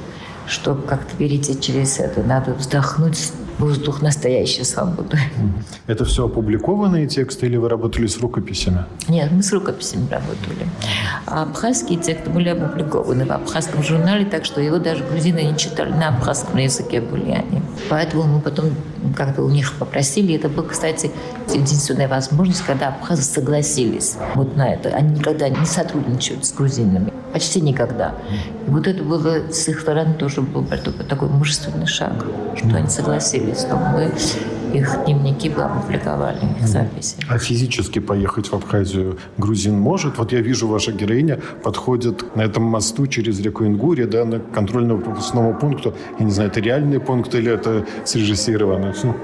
чтобы 0.47 0.83
как-то 0.83 1.15
перейти 1.15 1.59
через 1.59 1.99
это. 1.99 2.21
Надо 2.23 2.53
вздохнуть 2.53 3.31
воздух 3.59 4.01
настоящей 4.01 4.63
свободы. 4.63 5.19
Это 5.87 6.05
все 6.05 6.25
опубликованные 6.25 7.07
тексты 7.07 7.45
или 7.45 7.57
вы 7.57 7.69
работали 7.69 8.07
с 8.07 8.17
рукописями? 8.17 8.85
Нет, 9.07 9.31
мы 9.31 9.43
с 9.43 9.51
рукописями 9.51 10.07
работали. 10.09 10.67
А 11.25 11.43
абхазские 11.43 11.99
тексты 11.99 12.29
были 12.29 12.49
опубликованы 12.49 13.25
в 13.25 13.31
абхазском 13.31 13.83
журнале, 13.83 14.25
так 14.25 14.45
что 14.45 14.61
его 14.61 14.77
даже 14.77 15.03
грузины 15.03 15.43
не 15.43 15.57
читали. 15.57 15.91
На 15.91 16.09
абхазском 16.09 16.57
языке 16.57 17.01
были 17.01 17.31
они. 17.31 17.61
Поэтому 17.89 18.23
мы 18.23 18.41
потом 18.41 18.71
как-то 19.15 19.43
у 19.43 19.49
них 19.49 19.73
попросили. 19.73 20.35
Это 20.35 20.49
была, 20.49 20.67
кстати, 20.67 21.11
единственная 21.53 22.07
возможность, 22.07 22.63
когда 22.65 22.89
абхазы 22.89 23.23
согласились 23.23 24.15
вот 24.35 24.55
на 24.55 24.73
это. 24.73 24.89
Они 24.89 25.19
никогда 25.19 25.49
не 25.49 25.65
сотрудничают 25.65 26.45
с 26.45 26.53
грузинами. 26.53 27.11
Почти 27.33 27.61
никогда. 27.61 28.15
И 28.67 28.69
вот 28.69 28.87
это 28.87 29.03
было 29.03 29.51
с 29.51 29.67
их 29.67 29.79
стороны 29.79 30.13
тоже 30.15 30.41
был 30.41 30.65
такой 31.07 31.29
мужественный 31.29 31.85
шаг, 31.85 32.25
что 32.55 32.75
они 32.75 32.87
согласились, 32.87 33.61
что 33.61 33.75
мы 33.75 34.11
их 34.73 35.05
дневники 35.05 35.49
бы 35.49 35.63
опубликовали, 35.63 36.39
их 36.59 36.67
записи. 36.67 37.15
А 37.29 37.37
физически 37.37 37.99
поехать 37.99 38.47
в 38.47 38.53
Абхазию 38.53 39.17
грузин 39.37 39.79
может? 39.79 40.17
Вот 40.17 40.31
я 40.31 40.41
вижу, 40.41 40.67
ваша 40.67 40.91
героиня 40.91 41.39
подходит 41.63 42.35
на 42.35 42.41
этом 42.41 42.63
мосту 42.63 43.07
через 43.07 43.39
реку 43.39 43.65
Ингурия, 43.65 44.07
да, 44.07 44.25
на 44.25 44.39
контрольно-пропускному 44.39 45.53
пункту. 45.53 45.93
Я 46.19 46.25
не 46.25 46.31
знаю, 46.31 46.49
это 46.49 46.59
реальный 46.59 46.99
пункт 46.99 47.35
или 47.35 47.51
это 47.51 47.85
срежиссировано? 48.05 48.93
Ну, 49.03 49.15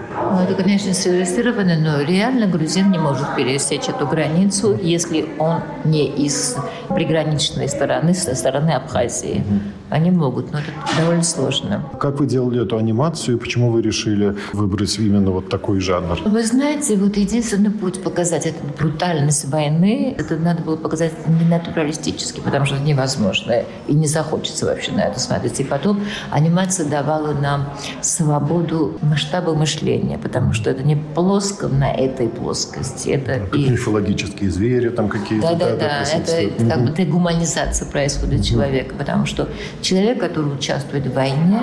это, 0.50 0.64
конечно, 0.64 0.94
срежиссировано, 0.94 1.78
но 1.80 2.02
реально 2.02 2.48
грузин 2.48 2.92
не 2.92 2.98
может 2.98 3.36
пересечь 3.36 3.88
эту 3.88 4.08
границу, 4.08 4.78
если 4.82 5.26
он 5.40 5.62
не 5.84 6.08
из 6.08 6.58
приграничной 6.90 7.68
стороны, 7.68 8.14
со 8.14 8.36
стороны 8.36 8.72
Абхазии. 8.72 9.44
Они 9.90 10.10
могут, 10.10 10.52
но 10.52 10.60
это 10.60 10.72
довольно 10.98 11.24
сложно. 11.24 11.84
Как 12.00 12.20
вы 12.20 12.26
делали 12.26 12.64
эту 12.64 12.78
анимацию 12.78 13.38
и 13.38 13.40
почему 13.40 13.72
вы 13.72 13.82
решили 13.82 14.36
выбрать 14.54 14.98
именно 14.98 15.32
вот 15.32 15.50
такой 15.50 15.80
жанр? 15.80 16.20
Вы 16.26 16.44
знаете, 16.44 16.96
вот 16.96 17.18
единственный 17.18 17.70
путь 17.70 18.02
показать 18.02 18.48
эту 18.48 18.58
брутальность 18.78 19.46
войны, 19.46 20.16
это 20.18 20.38
надо 20.38 20.64
было 20.64 20.76
показать 20.76 21.14
не 21.28 21.48
натуралистически, 21.48 22.40
потому 22.40 22.66
что 22.66 22.76
это 22.76 22.84
невозможно 22.84 23.64
и 23.88 23.94
не 23.94 24.08
захочется 24.08 24.66
вообще 24.66 24.92
на 24.92 25.02
это 25.02 25.20
смотреть. 25.20 25.60
И 25.60 25.64
потом 25.64 26.02
анимация 26.32 26.88
давала 26.90 27.34
нам 27.34 27.70
свободу 28.02 28.98
масштаба 29.02 29.54
мышления, 29.54 30.18
потому 30.18 30.54
что 30.54 30.72
это 30.72 30.84
не 30.84 30.96
плоско 30.96 31.68
на 31.68 31.92
этой 31.94 32.28
плоскости. 32.28 33.10
Это 33.10 33.46
как 33.46 33.56
и... 33.56 33.70
мифологические 33.70 34.50
звери 34.50 34.90
там 34.90 35.10
какие-то. 35.10 35.50
Да-да-да, 35.50 35.78
да, 35.78 36.18
это 36.18 36.70
как 36.70 36.86
бы 36.86 36.92
дегуманизация 36.92 37.90
происходит 37.90 38.44
человека, 38.44 38.96
потому 38.98 39.26
что 39.26 39.48
Человек, 39.86 40.20
который 40.20 40.52
участвует 40.52 41.06
в 41.06 41.14
войне, 41.14 41.62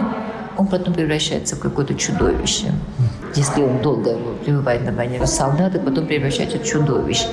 он 0.57 0.69
потом 0.69 0.95
превращается 0.95 1.57
в 1.57 1.59
какое-то 1.59 1.97
чудовище. 1.97 2.67
Если 3.35 3.61
он 3.61 3.83
долго 3.83 4.17
пребывает 4.45 4.85
на 4.85 4.93
войне, 4.93 5.27
солдаты 5.27 5.81
потом 5.81 6.07
превращаются 6.07 6.61
в 6.61 6.65
чудовищ. 6.65 7.27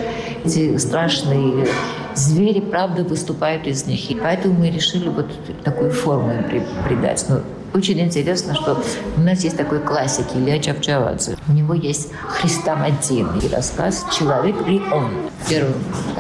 Эти 0.44 0.76
страшные 0.78 1.68
звери, 2.16 2.60
правда, 2.60 3.04
выступают 3.04 3.68
из 3.68 3.86
них. 3.86 4.10
И 4.10 4.16
поэтому 4.16 4.56
мы 4.56 4.72
решили 4.72 5.10
вот 5.10 5.28
такую 5.64 5.92
форму 5.92 6.32
им 6.52 6.64
придать. 6.88 7.24
Но 7.30 7.42
очень 7.74 8.00
интересно, 8.00 8.56
что 8.56 8.82
у 9.18 9.22
нас 9.22 9.44
есть 9.44 9.58
такой 9.58 9.80
классик 9.80 10.26
Илья 10.36 10.60
Чавчавадзе. 10.60 11.38
У 11.48 11.52
него 11.52 11.74
есть 11.74 12.12
«Христоматин» 12.28 13.40
и 13.40 13.48
рассказ 13.48 14.06
«Человек 14.18 14.56
ли 14.68 14.82
он?». 14.92 15.12
В 15.44 15.50
первом 15.50 15.74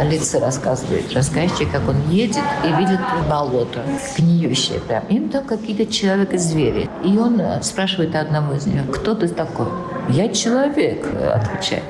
лице 0.09 0.39
рассказывает 0.39 1.13
рассказчик, 1.13 1.71
как 1.71 1.88
он 1.88 1.97
едет 2.09 2.43
и 2.63 2.67
видит 2.79 2.99
болото, 3.29 3.81
гниющее 4.17 4.79
прям. 4.79 5.03
Им 5.07 5.29
там 5.29 5.43
какие-то 5.43 5.85
человек 5.91 6.33
и 6.33 6.38
звери. 6.38 6.89
И 7.03 7.17
он 7.17 7.39
э, 7.39 7.62
спрашивает 7.62 8.15
одного 8.15 8.53
из 8.53 8.65
них, 8.65 8.89
кто 8.91 9.13
ты 9.15 9.27
такой? 9.27 9.67
«Я 10.09 10.29
человек», 10.29 11.05
э, 11.05 11.31
отвечает. 11.31 11.83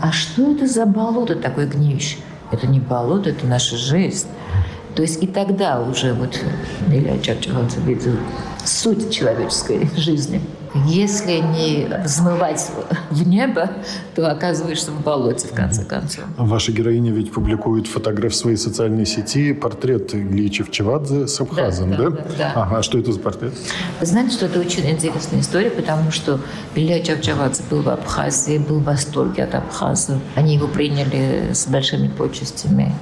«А 0.00 0.12
что 0.12 0.52
это 0.52 0.66
за 0.66 0.86
болото 0.86 1.36
такое 1.36 1.66
гниющее?» 1.66 2.20
Это 2.50 2.66
не 2.66 2.80
болото, 2.80 3.30
это 3.30 3.46
наша 3.46 3.76
жизнь. 3.76 4.26
То 4.94 5.02
есть 5.02 5.22
и 5.22 5.26
тогда 5.26 5.80
уже 5.80 6.14
вот 6.14 6.38
Илья 6.88 7.18
Чавчавадзе 7.18 7.80
видел 7.80 8.16
суть 8.64 9.12
человеческой 9.12 9.88
жизни. 9.96 10.40
Если 10.86 11.38
не 11.38 11.88
взмывать 12.04 12.70
в 13.10 13.26
небо, 13.26 13.70
то 14.14 14.30
оказываешься 14.30 14.92
в 14.92 15.02
болоте, 15.02 15.48
в 15.48 15.52
конце 15.52 15.84
концов. 15.84 16.24
Ваша 16.36 16.72
героиня 16.72 17.10
ведь 17.12 17.32
публикует 17.32 17.86
фотограф 17.86 18.32
в 18.32 18.36
своей 18.36 18.56
социальной 18.56 19.04
сети, 19.04 19.52
портрет 19.52 20.14
Ильи 20.14 20.50
Чевчевадзе 20.50 21.26
с 21.26 21.40
Абхазом, 21.40 21.90
да? 21.90 21.96
Да, 21.96 22.10
да, 22.10 22.22
да. 22.38 22.52
Ага, 22.54 22.78
а 22.78 22.82
что 22.82 22.98
это 22.98 23.12
за 23.12 23.18
портрет? 23.18 23.52
Вы 23.98 24.06
знаете, 24.06 24.32
что 24.32 24.46
это 24.46 24.60
очень 24.60 24.88
интересная 24.88 25.40
история, 25.40 25.70
потому 25.70 26.10
что 26.12 26.40
Илья 26.74 27.00
Чевчевадзе 27.00 27.62
был 27.68 27.82
в 27.82 27.88
Абхазии, 27.88 28.58
был 28.58 28.78
в 28.78 28.84
восторге 28.84 29.44
от 29.44 29.54
абхазов. 29.54 30.18
Они 30.36 30.54
его 30.54 30.68
приняли 30.68 31.52
с 31.52 31.66
большими 31.66 32.08
почестями 32.08 32.94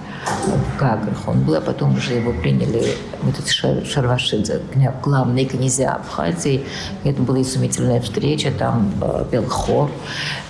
в 0.47 0.79
Гаграх. 0.79 1.27
Он 1.27 1.41
был, 1.43 1.55
а 1.55 1.61
потом 1.61 1.97
уже 1.97 2.15
его 2.15 2.33
приняли 2.33 2.95
вот 3.23 3.39
эти 3.39 3.51
Шарвашидзе, 3.51 4.63
главные 5.03 5.45
князья 5.45 5.95
Абхазии. 5.95 6.65
Это 7.05 7.21
было 7.23 7.41
изумительная 7.59 8.01
встреча, 8.01 8.51
там 8.51 8.93
э, 9.01 9.25
пел 9.31 9.45
хор. 9.49 9.91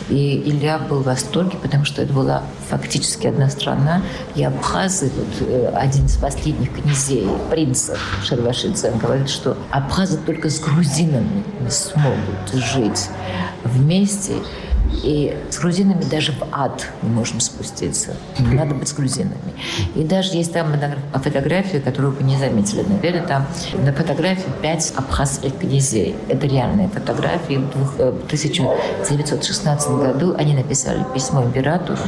И 0.08 0.42
Илья 0.46 0.78
был 0.78 1.00
в 1.00 1.04
восторге, 1.04 1.58
потому 1.60 1.84
что 1.84 2.02
это 2.02 2.12
была 2.12 2.42
фактически 2.68 3.26
одна 3.26 3.50
страна. 3.50 4.02
И 4.34 4.44
Абхазы, 4.44 5.10
вот, 5.16 5.48
э, 5.48 5.70
один 5.74 6.06
из 6.06 6.16
последних 6.16 6.74
князей, 6.74 7.28
принцев 7.50 7.98
Шарвашидзе, 8.24 8.92
говорит, 8.92 9.28
что 9.28 9.56
абхазы 9.70 10.18
только 10.18 10.50
с 10.50 10.60
грузинами 10.60 11.44
смогут 11.68 12.52
жить 12.54 13.08
вместе. 13.64 14.34
И 15.02 15.36
с 15.50 15.58
грузинами 15.58 16.02
даже 16.02 16.32
в 16.32 16.42
ад 16.52 16.86
мы 17.02 17.10
можем 17.10 17.40
спуститься. 17.40 18.16
Надо 18.38 18.74
быть 18.74 18.88
с 18.88 18.92
грузинами. 18.92 19.54
И 19.94 20.02
даже 20.02 20.36
есть 20.36 20.52
там 20.52 20.72
фотография, 21.14 21.80
которую 21.80 22.14
вы 22.14 22.24
не 22.24 22.36
заметили, 22.36 22.84
наверное, 22.88 23.26
там 23.26 23.46
на 23.74 23.92
фотографии 23.92 24.50
пять 24.62 24.92
абхазских 24.96 25.58
князей. 25.58 26.14
Это 26.28 26.46
реальные 26.46 26.88
фотографии. 26.88 27.60
В 27.74 28.24
1916 28.26 29.88
э, 29.88 29.92
году 29.96 30.34
они 30.36 30.54
написали 30.54 31.04
письмо 31.14 31.42
императору 31.44 31.98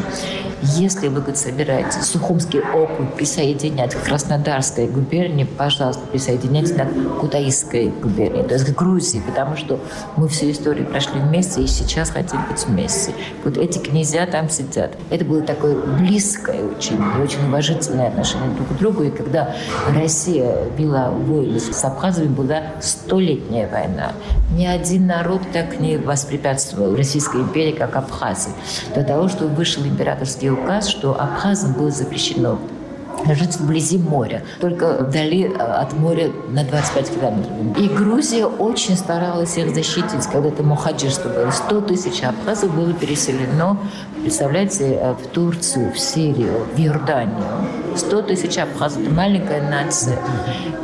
если 0.63 1.09
вы 1.09 1.21
говорит, 1.21 1.39
собираетесь 1.39 2.03
Сухумский 2.03 2.61
округ 2.61 3.15
присоединять 3.15 3.95
к 3.95 4.03
Краснодарской 4.03 4.87
губернии, 4.87 5.45
пожалуйста, 5.45 6.03
присоединяйтесь 6.07 6.73
к 6.73 7.21
Кутаисской 7.21 7.89
губернии, 7.89 8.43
то 8.43 8.55
есть 8.55 8.67
к 8.67 8.77
Грузии, 8.77 9.23
потому 9.27 9.57
что 9.57 9.81
мы 10.17 10.29
всю 10.29 10.51
историю 10.51 10.87
прошли 10.87 11.21
вместе 11.21 11.63
и 11.63 11.67
сейчас 11.67 12.11
хотим 12.11 12.45
быть 12.47 12.67
вместе. 12.71 13.13
Вот 13.45 13.57
эти 13.57 13.79
князья 13.79 14.27
там 14.27 14.49
сидят. 14.49 14.97
Это 15.11 15.25
было 15.25 15.43
такое 15.43 15.77
близкое 15.99 16.65
очень, 16.65 16.99
очень 17.23 17.45
уважительное 17.47 18.09
отношение 18.09 18.51
друг 18.55 18.69
к 18.69 18.73
другу. 18.73 19.03
И 19.05 19.11
когда 19.11 19.55
Россия 19.95 20.65
вела 20.77 21.11
войны 21.11 21.61
с 21.61 21.85
Абхазами, 21.85 22.29
была 22.29 22.63
столетняя 22.81 23.69
война. 23.69 24.13
Ни 24.53 24.67
один 24.67 25.07
народ 25.07 25.43
так 25.53 25.81
не 25.81 25.97
воспрепятствовал 25.97 26.97
Российской 26.97 27.41
империи, 27.43 27.73
как 27.73 27.97
абхазы. 27.97 28.51
До 28.95 29.05
того, 29.05 29.29
что 29.29 29.47
вышел 29.47 29.85
императорский 29.85 30.51
указ, 30.51 30.89
что 30.89 31.21
абхазам 31.21 31.73
было 31.73 31.91
запрещено 31.91 32.59
жить 33.27 33.57
вблизи 33.57 33.99
моря, 33.99 34.43
только 34.61 35.05
вдали 35.05 35.45
э, 35.45 35.57
от 35.57 35.93
моря 35.95 36.31
на 36.49 36.65
25 36.65 37.11
километров. 37.11 37.79
И 37.79 37.89
Грузия 37.89 38.47
очень 38.47 38.97
старалась 38.97 39.57
их 39.57 39.75
защитить, 39.75 40.27
когда 40.33 40.49
это 40.49 40.63
мухаджирство 40.63 41.29
было. 41.29 41.51
100 41.51 41.81
тысяч 41.83 42.23
абхазов 42.23 42.75
было 42.75 42.93
переселено, 42.93 43.79
представляете, 44.23 44.99
э, 45.01 45.15
в 45.15 45.27
Турцию, 45.29 45.93
в 45.93 45.99
Сирию, 45.99 46.67
в 46.75 46.81
Иорданию. 46.81 47.45
100 47.97 48.23
тысяч 48.23 48.59
абхазов, 48.59 49.03
это 49.03 49.11
маленькая 49.11 49.69
нация. 49.69 50.19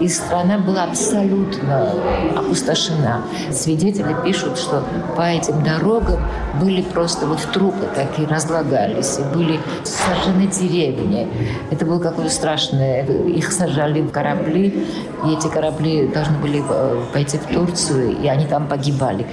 И 0.00 0.08
страна 0.08 0.58
была 0.58 0.84
абсолютно 0.84 1.92
опустошена. 2.36 3.22
Свидетели 3.52 4.14
пишут, 4.24 4.58
что 4.58 4.84
по 5.16 5.22
этим 5.22 5.62
дорогам 5.62 6.20
были 6.60 6.82
просто 6.82 7.26
вот 7.26 7.40
трупы 7.52 7.86
такие 7.94 8.28
разлагались, 8.28 9.18
и 9.18 9.34
были 9.36 9.60
сожжены 9.84 10.46
деревни. 10.46 11.28
Это 11.70 11.84
был 11.84 12.00
какой 12.00 12.25
было 12.26 12.28
страшное. 12.28 13.04
Их 13.04 13.52
сажали 13.52 14.00
в 14.00 14.10
корабли, 14.10 14.86
и 15.24 15.32
эти 15.32 15.48
корабли 15.48 16.08
должны 16.08 16.38
были 16.38 16.62
э, 16.68 17.02
пойти 17.12 17.38
в 17.38 17.46
Турцию, 17.46 18.20
и 18.22 18.26
они 18.26 18.46
там 18.46 18.68
погибали. 18.68 19.26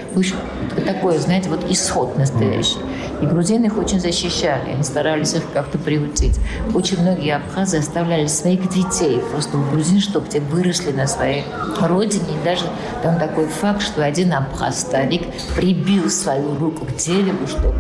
Такое, 0.86 1.19
знаете, 1.19 1.49
вот 1.49 1.69
исход 1.69 2.17
настоящий. 2.17 2.77
И 3.21 3.25
грузины 3.25 3.67
их 3.67 3.77
очень 3.77 3.99
защищали, 3.99 4.71
они 4.71 4.84
старались 4.84 5.34
их 5.34 5.43
как-то 5.53 5.77
приутить. 5.77 6.39
Очень 6.73 7.01
многие 7.01 7.36
абхазы 7.36 7.77
оставляли 7.77 8.27
своих 8.27 8.69
детей 8.69 9.21
просто 9.32 9.58
в 9.58 9.71
грузин, 9.71 9.99
чтобы 9.99 10.27
те 10.27 10.39
выросли 10.39 10.91
на 10.91 11.08
своей 11.08 11.43
родине. 11.79 12.23
И 12.41 12.45
даже 12.45 12.65
там 13.01 13.17
такой 13.19 13.47
факт, 13.47 13.82
что 13.82 14.03
один 14.03 14.34
абхаз-старик 14.34 15.23
прибил 15.56 16.10
свою 16.10 16.58
руку 16.58 16.86
к 16.86 16.95
дереву, 16.95 17.47
чтобы 17.47 17.75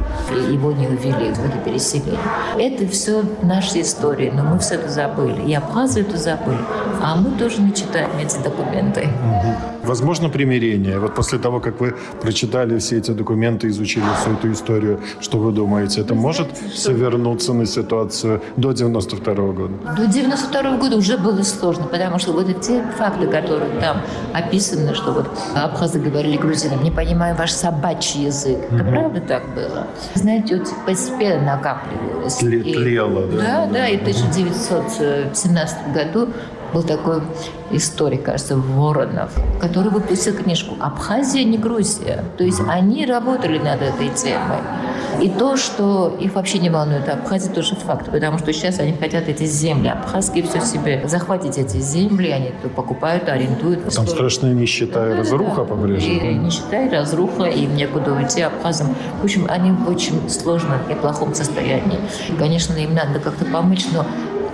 его 0.51 0.71
не 0.71 0.87
увели 0.87 1.33
в 1.33 1.45
это 1.45 1.57
переселение. 1.65 2.19
Это 2.57 2.87
все 2.87 3.23
наши 3.41 3.81
истории, 3.81 4.31
но 4.33 4.43
мы 4.43 4.59
все 4.59 4.75
это 4.75 4.89
забыли. 5.03 5.41
И 5.41 5.53
абхазы 5.53 6.01
это 6.01 6.17
забыли. 6.17 6.59
А 7.01 7.15
мы 7.15 7.37
тоже 7.37 7.61
не 7.61 7.73
читаем 7.73 8.11
эти 8.19 8.37
документы. 8.37 9.09
Возможно 9.83 10.29
примирение. 10.29 10.99
Вот 10.99 11.13
после 11.15 11.39
того, 11.39 11.59
как 11.59 11.81
вы 11.81 11.95
прочитали 12.21 12.77
все 12.77 12.97
эти 12.97 13.11
документы, 13.11 13.67
изучили 13.67 14.05
всю 14.21 14.31
эту 14.33 14.51
историю, 14.51 14.99
что 15.19 15.37
вы 15.37 15.51
думаете, 15.51 16.01
это 16.01 16.15
может 16.15 16.47
совернуться 16.73 17.53
на 17.53 17.65
ситуацию 17.65 18.41
до 18.57 18.71
92 18.71 19.33
-го 19.33 19.53
года? 19.53 19.73
До 19.97 20.07
92 20.07 20.77
года 20.77 20.97
уже 20.97 21.17
было 21.17 21.43
сложно, 21.43 21.85
потому 21.85 22.19
что 22.19 22.31
вот 22.33 22.61
те 22.61 22.83
факты, 22.97 23.27
которые 23.27 23.79
там 23.81 23.97
описаны, 24.33 24.95
что 24.95 25.11
вот 25.11 25.27
абхазы 25.55 25.99
говорили 25.99 26.37
грузинам, 26.37 26.83
не 26.83 26.91
понимаю 26.91 27.35
ваш 27.35 27.51
собачий 27.51 28.25
язык. 28.25 28.57
Это 28.71 28.83
правда 28.83 29.21
так 29.21 29.43
было? 29.55 29.87
Знаете, 30.15 30.57
вот 30.57 30.67
постепенно 30.85 31.55
накапливалось. 31.55 32.37
Тлело, 32.37 33.27
да? 33.27 33.37
Да, 33.37 33.65
да, 33.73 33.87
и 33.87 33.97
в 33.97 34.01
1917 34.01 35.93
году 35.93 36.29
был 36.73 36.83
такой 36.83 37.21
историк, 37.71 38.23
кажется, 38.23 38.55
Воронов, 38.55 39.31
который 39.61 39.89
выпустил 39.89 40.33
книжку 40.33 40.75
«Абхазия 40.79 41.43
не 41.43 41.57
Грузия». 41.57 42.23
То 42.37 42.43
есть 42.43 42.61
они 42.67 43.05
работали 43.05 43.57
над 43.59 43.81
этой 43.81 44.09
темой. 44.09 44.59
И 45.21 45.29
то, 45.29 45.57
что 45.57 46.15
их 46.19 46.33
вообще 46.35 46.57
не 46.57 46.69
волнует 46.69 47.07
Абхазия, 47.07 47.51
тоже 47.51 47.75
факт, 47.75 48.11
потому 48.11 48.39
что 48.39 48.51
сейчас 48.51 48.79
они 48.79 48.93
хотят 48.93 49.27
эти 49.27 49.45
земли 49.45 49.87
абхазские 49.87 50.43
все 50.43 50.59
себе 50.61 51.03
захватить 51.07 51.57
эти 51.57 51.77
земли, 51.77 52.29
они 52.29 52.51
то 52.61 52.69
покупают, 52.69 53.29
арендуют. 53.29 53.93
Там 53.93 54.07
страшная 54.07 54.53
нищета 54.53 55.11
и 55.11 55.13
разруха 55.13 55.61
да, 55.61 55.63
по-прежнему. 55.65 56.31
И 56.31 56.33
нищета, 56.33 56.85
и 56.85 56.89
разруха, 56.89 57.43
и 57.43 57.63
им 57.63 57.75
некуда 57.75 58.13
уйти 58.13 58.41
абхазам. 58.41 58.95
В 59.21 59.23
общем, 59.23 59.45
они 59.49 59.71
в 59.71 59.87
очень 59.87 60.29
сложном 60.29 60.79
и 60.89 60.95
плохом 60.95 61.35
состоянии. 61.35 61.99
Конечно, 62.39 62.73
им 62.75 62.95
надо 62.95 63.19
как-то 63.19 63.45
помочь, 63.45 63.85
но 63.93 64.05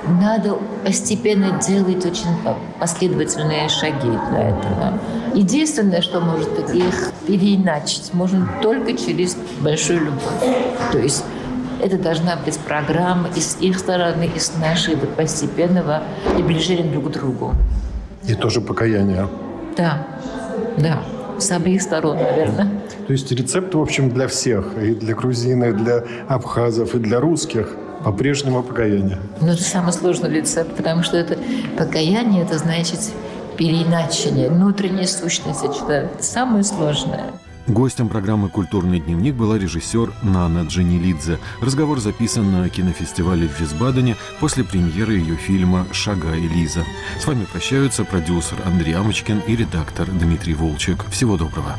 надо 0.09 0.57
постепенно 0.83 1.59
делать 1.59 2.05
очень 2.05 2.29
последовательные 2.79 3.69
шаги 3.69 4.09
для 4.29 4.49
этого. 4.49 4.99
Единственное, 5.33 6.01
что 6.01 6.19
может 6.19 6.49
их 6.73 7.11
переиначить, 7.27 8.13
можно 8.13 8.49
только 8.61 8.93
через 8.93 9.37
большую 9.61 10.05
любовь. 10.05 10.57
То 10.91 10.97
есть 10.97 11.23
это 11.81 11.97
должна 11.97 12.35
быть 12.37 12.57
программа 12.59 13.29
и 13.35 13.39
с 13.39 13.57
их 13.61 13.77
стороны, 13.79 14.29
и 14.35 14.39
с 14.39 14.55
нашей 14.57 14.95
вот 14.95 15.15
постепенного 15.15 16.03
приближения 16.35 16.91
друг 16.91 17.09
к 17.09 17.11
другу. 17.11 17.53
И 18.27 18.33
тоже 18.33 18.61
покаяние. 18.61 19.27
Да, 19.77 20.05
да. 20.77 21.01
С 21.37 21.51
обеих 21.51 21.81
сторон, 21.81 22.17
наверное. 22.17 22.69
То 23.07 23.13
есть 23.13 23.31
рецепт, 23.31 23.73
в 23.73 23.79
общем, 23.79 24.09
для 24.09 24.27
всех. 24.27 24.77
И 24.77 24.93
для 24.93 25.15
грузин, 25.15 25.63
и 25.63 25.71
для 25.71 26.03
абхазов, 26.27 26.95
и 26.95 26.99
для 26.99 27.19
русских– 27.19 27.75
по-прежнему 28.03 28.63
покаяние. 28.63 29.19
Ну, 29.41 29.47
это 29.47 29.63
самый 29.63 29.93
сложный 29.93 30.29
рецепт, 30.29 30.75
потому 30.75 31.03
что 31.03 31.17
это 31.17 31.37
покаяние, 31.77 32.43
это 32.43 32.57
значит 32.57 32.99
переиначение, 33.57 34.49
внутренняя 34.49 35.07
сущность, 35.07 35.63
это 35.63 36.09
самое 36.21 36.63
сложное. 36.63 37.25
Гостем 37.67 38.09
программы 38.09 38.49
«Культурный 38.49 38.99
дневник» 38.99 39.35
была 39.35 39.59
режиссер 39.59 40.11
Нана 40.23 40.65
Джанилидзе. 40.65 41.37
Разговор 41.61 41.99
записан 41.99 42.51
на 42.51 42.67
кинофестивале 42.67 43.47
в 43.47 43.59
Висбадене 43.59 44.15
после 44.39 44.63
премьеры 44.63 45.17
ее 45.17 45.35
фильма 45.35 45.85
«Шага 45.91 46.33
и 46.33 46.47
Лиза». 46.47 46.83
С 47.19 47.27
вами 47.27 47.45
прощаются 47.45 48.05
продюсер 48.05 48.57
Андрей 48.65 48.95
Амочкин 48.95 49.41
и 49.45 49.55
редактор 49.55 50.07
Дмитрий 50.09 50.55
Волчек. 50.55 51.05
Всего 51.11 51.37
доброго. 51.37 51.75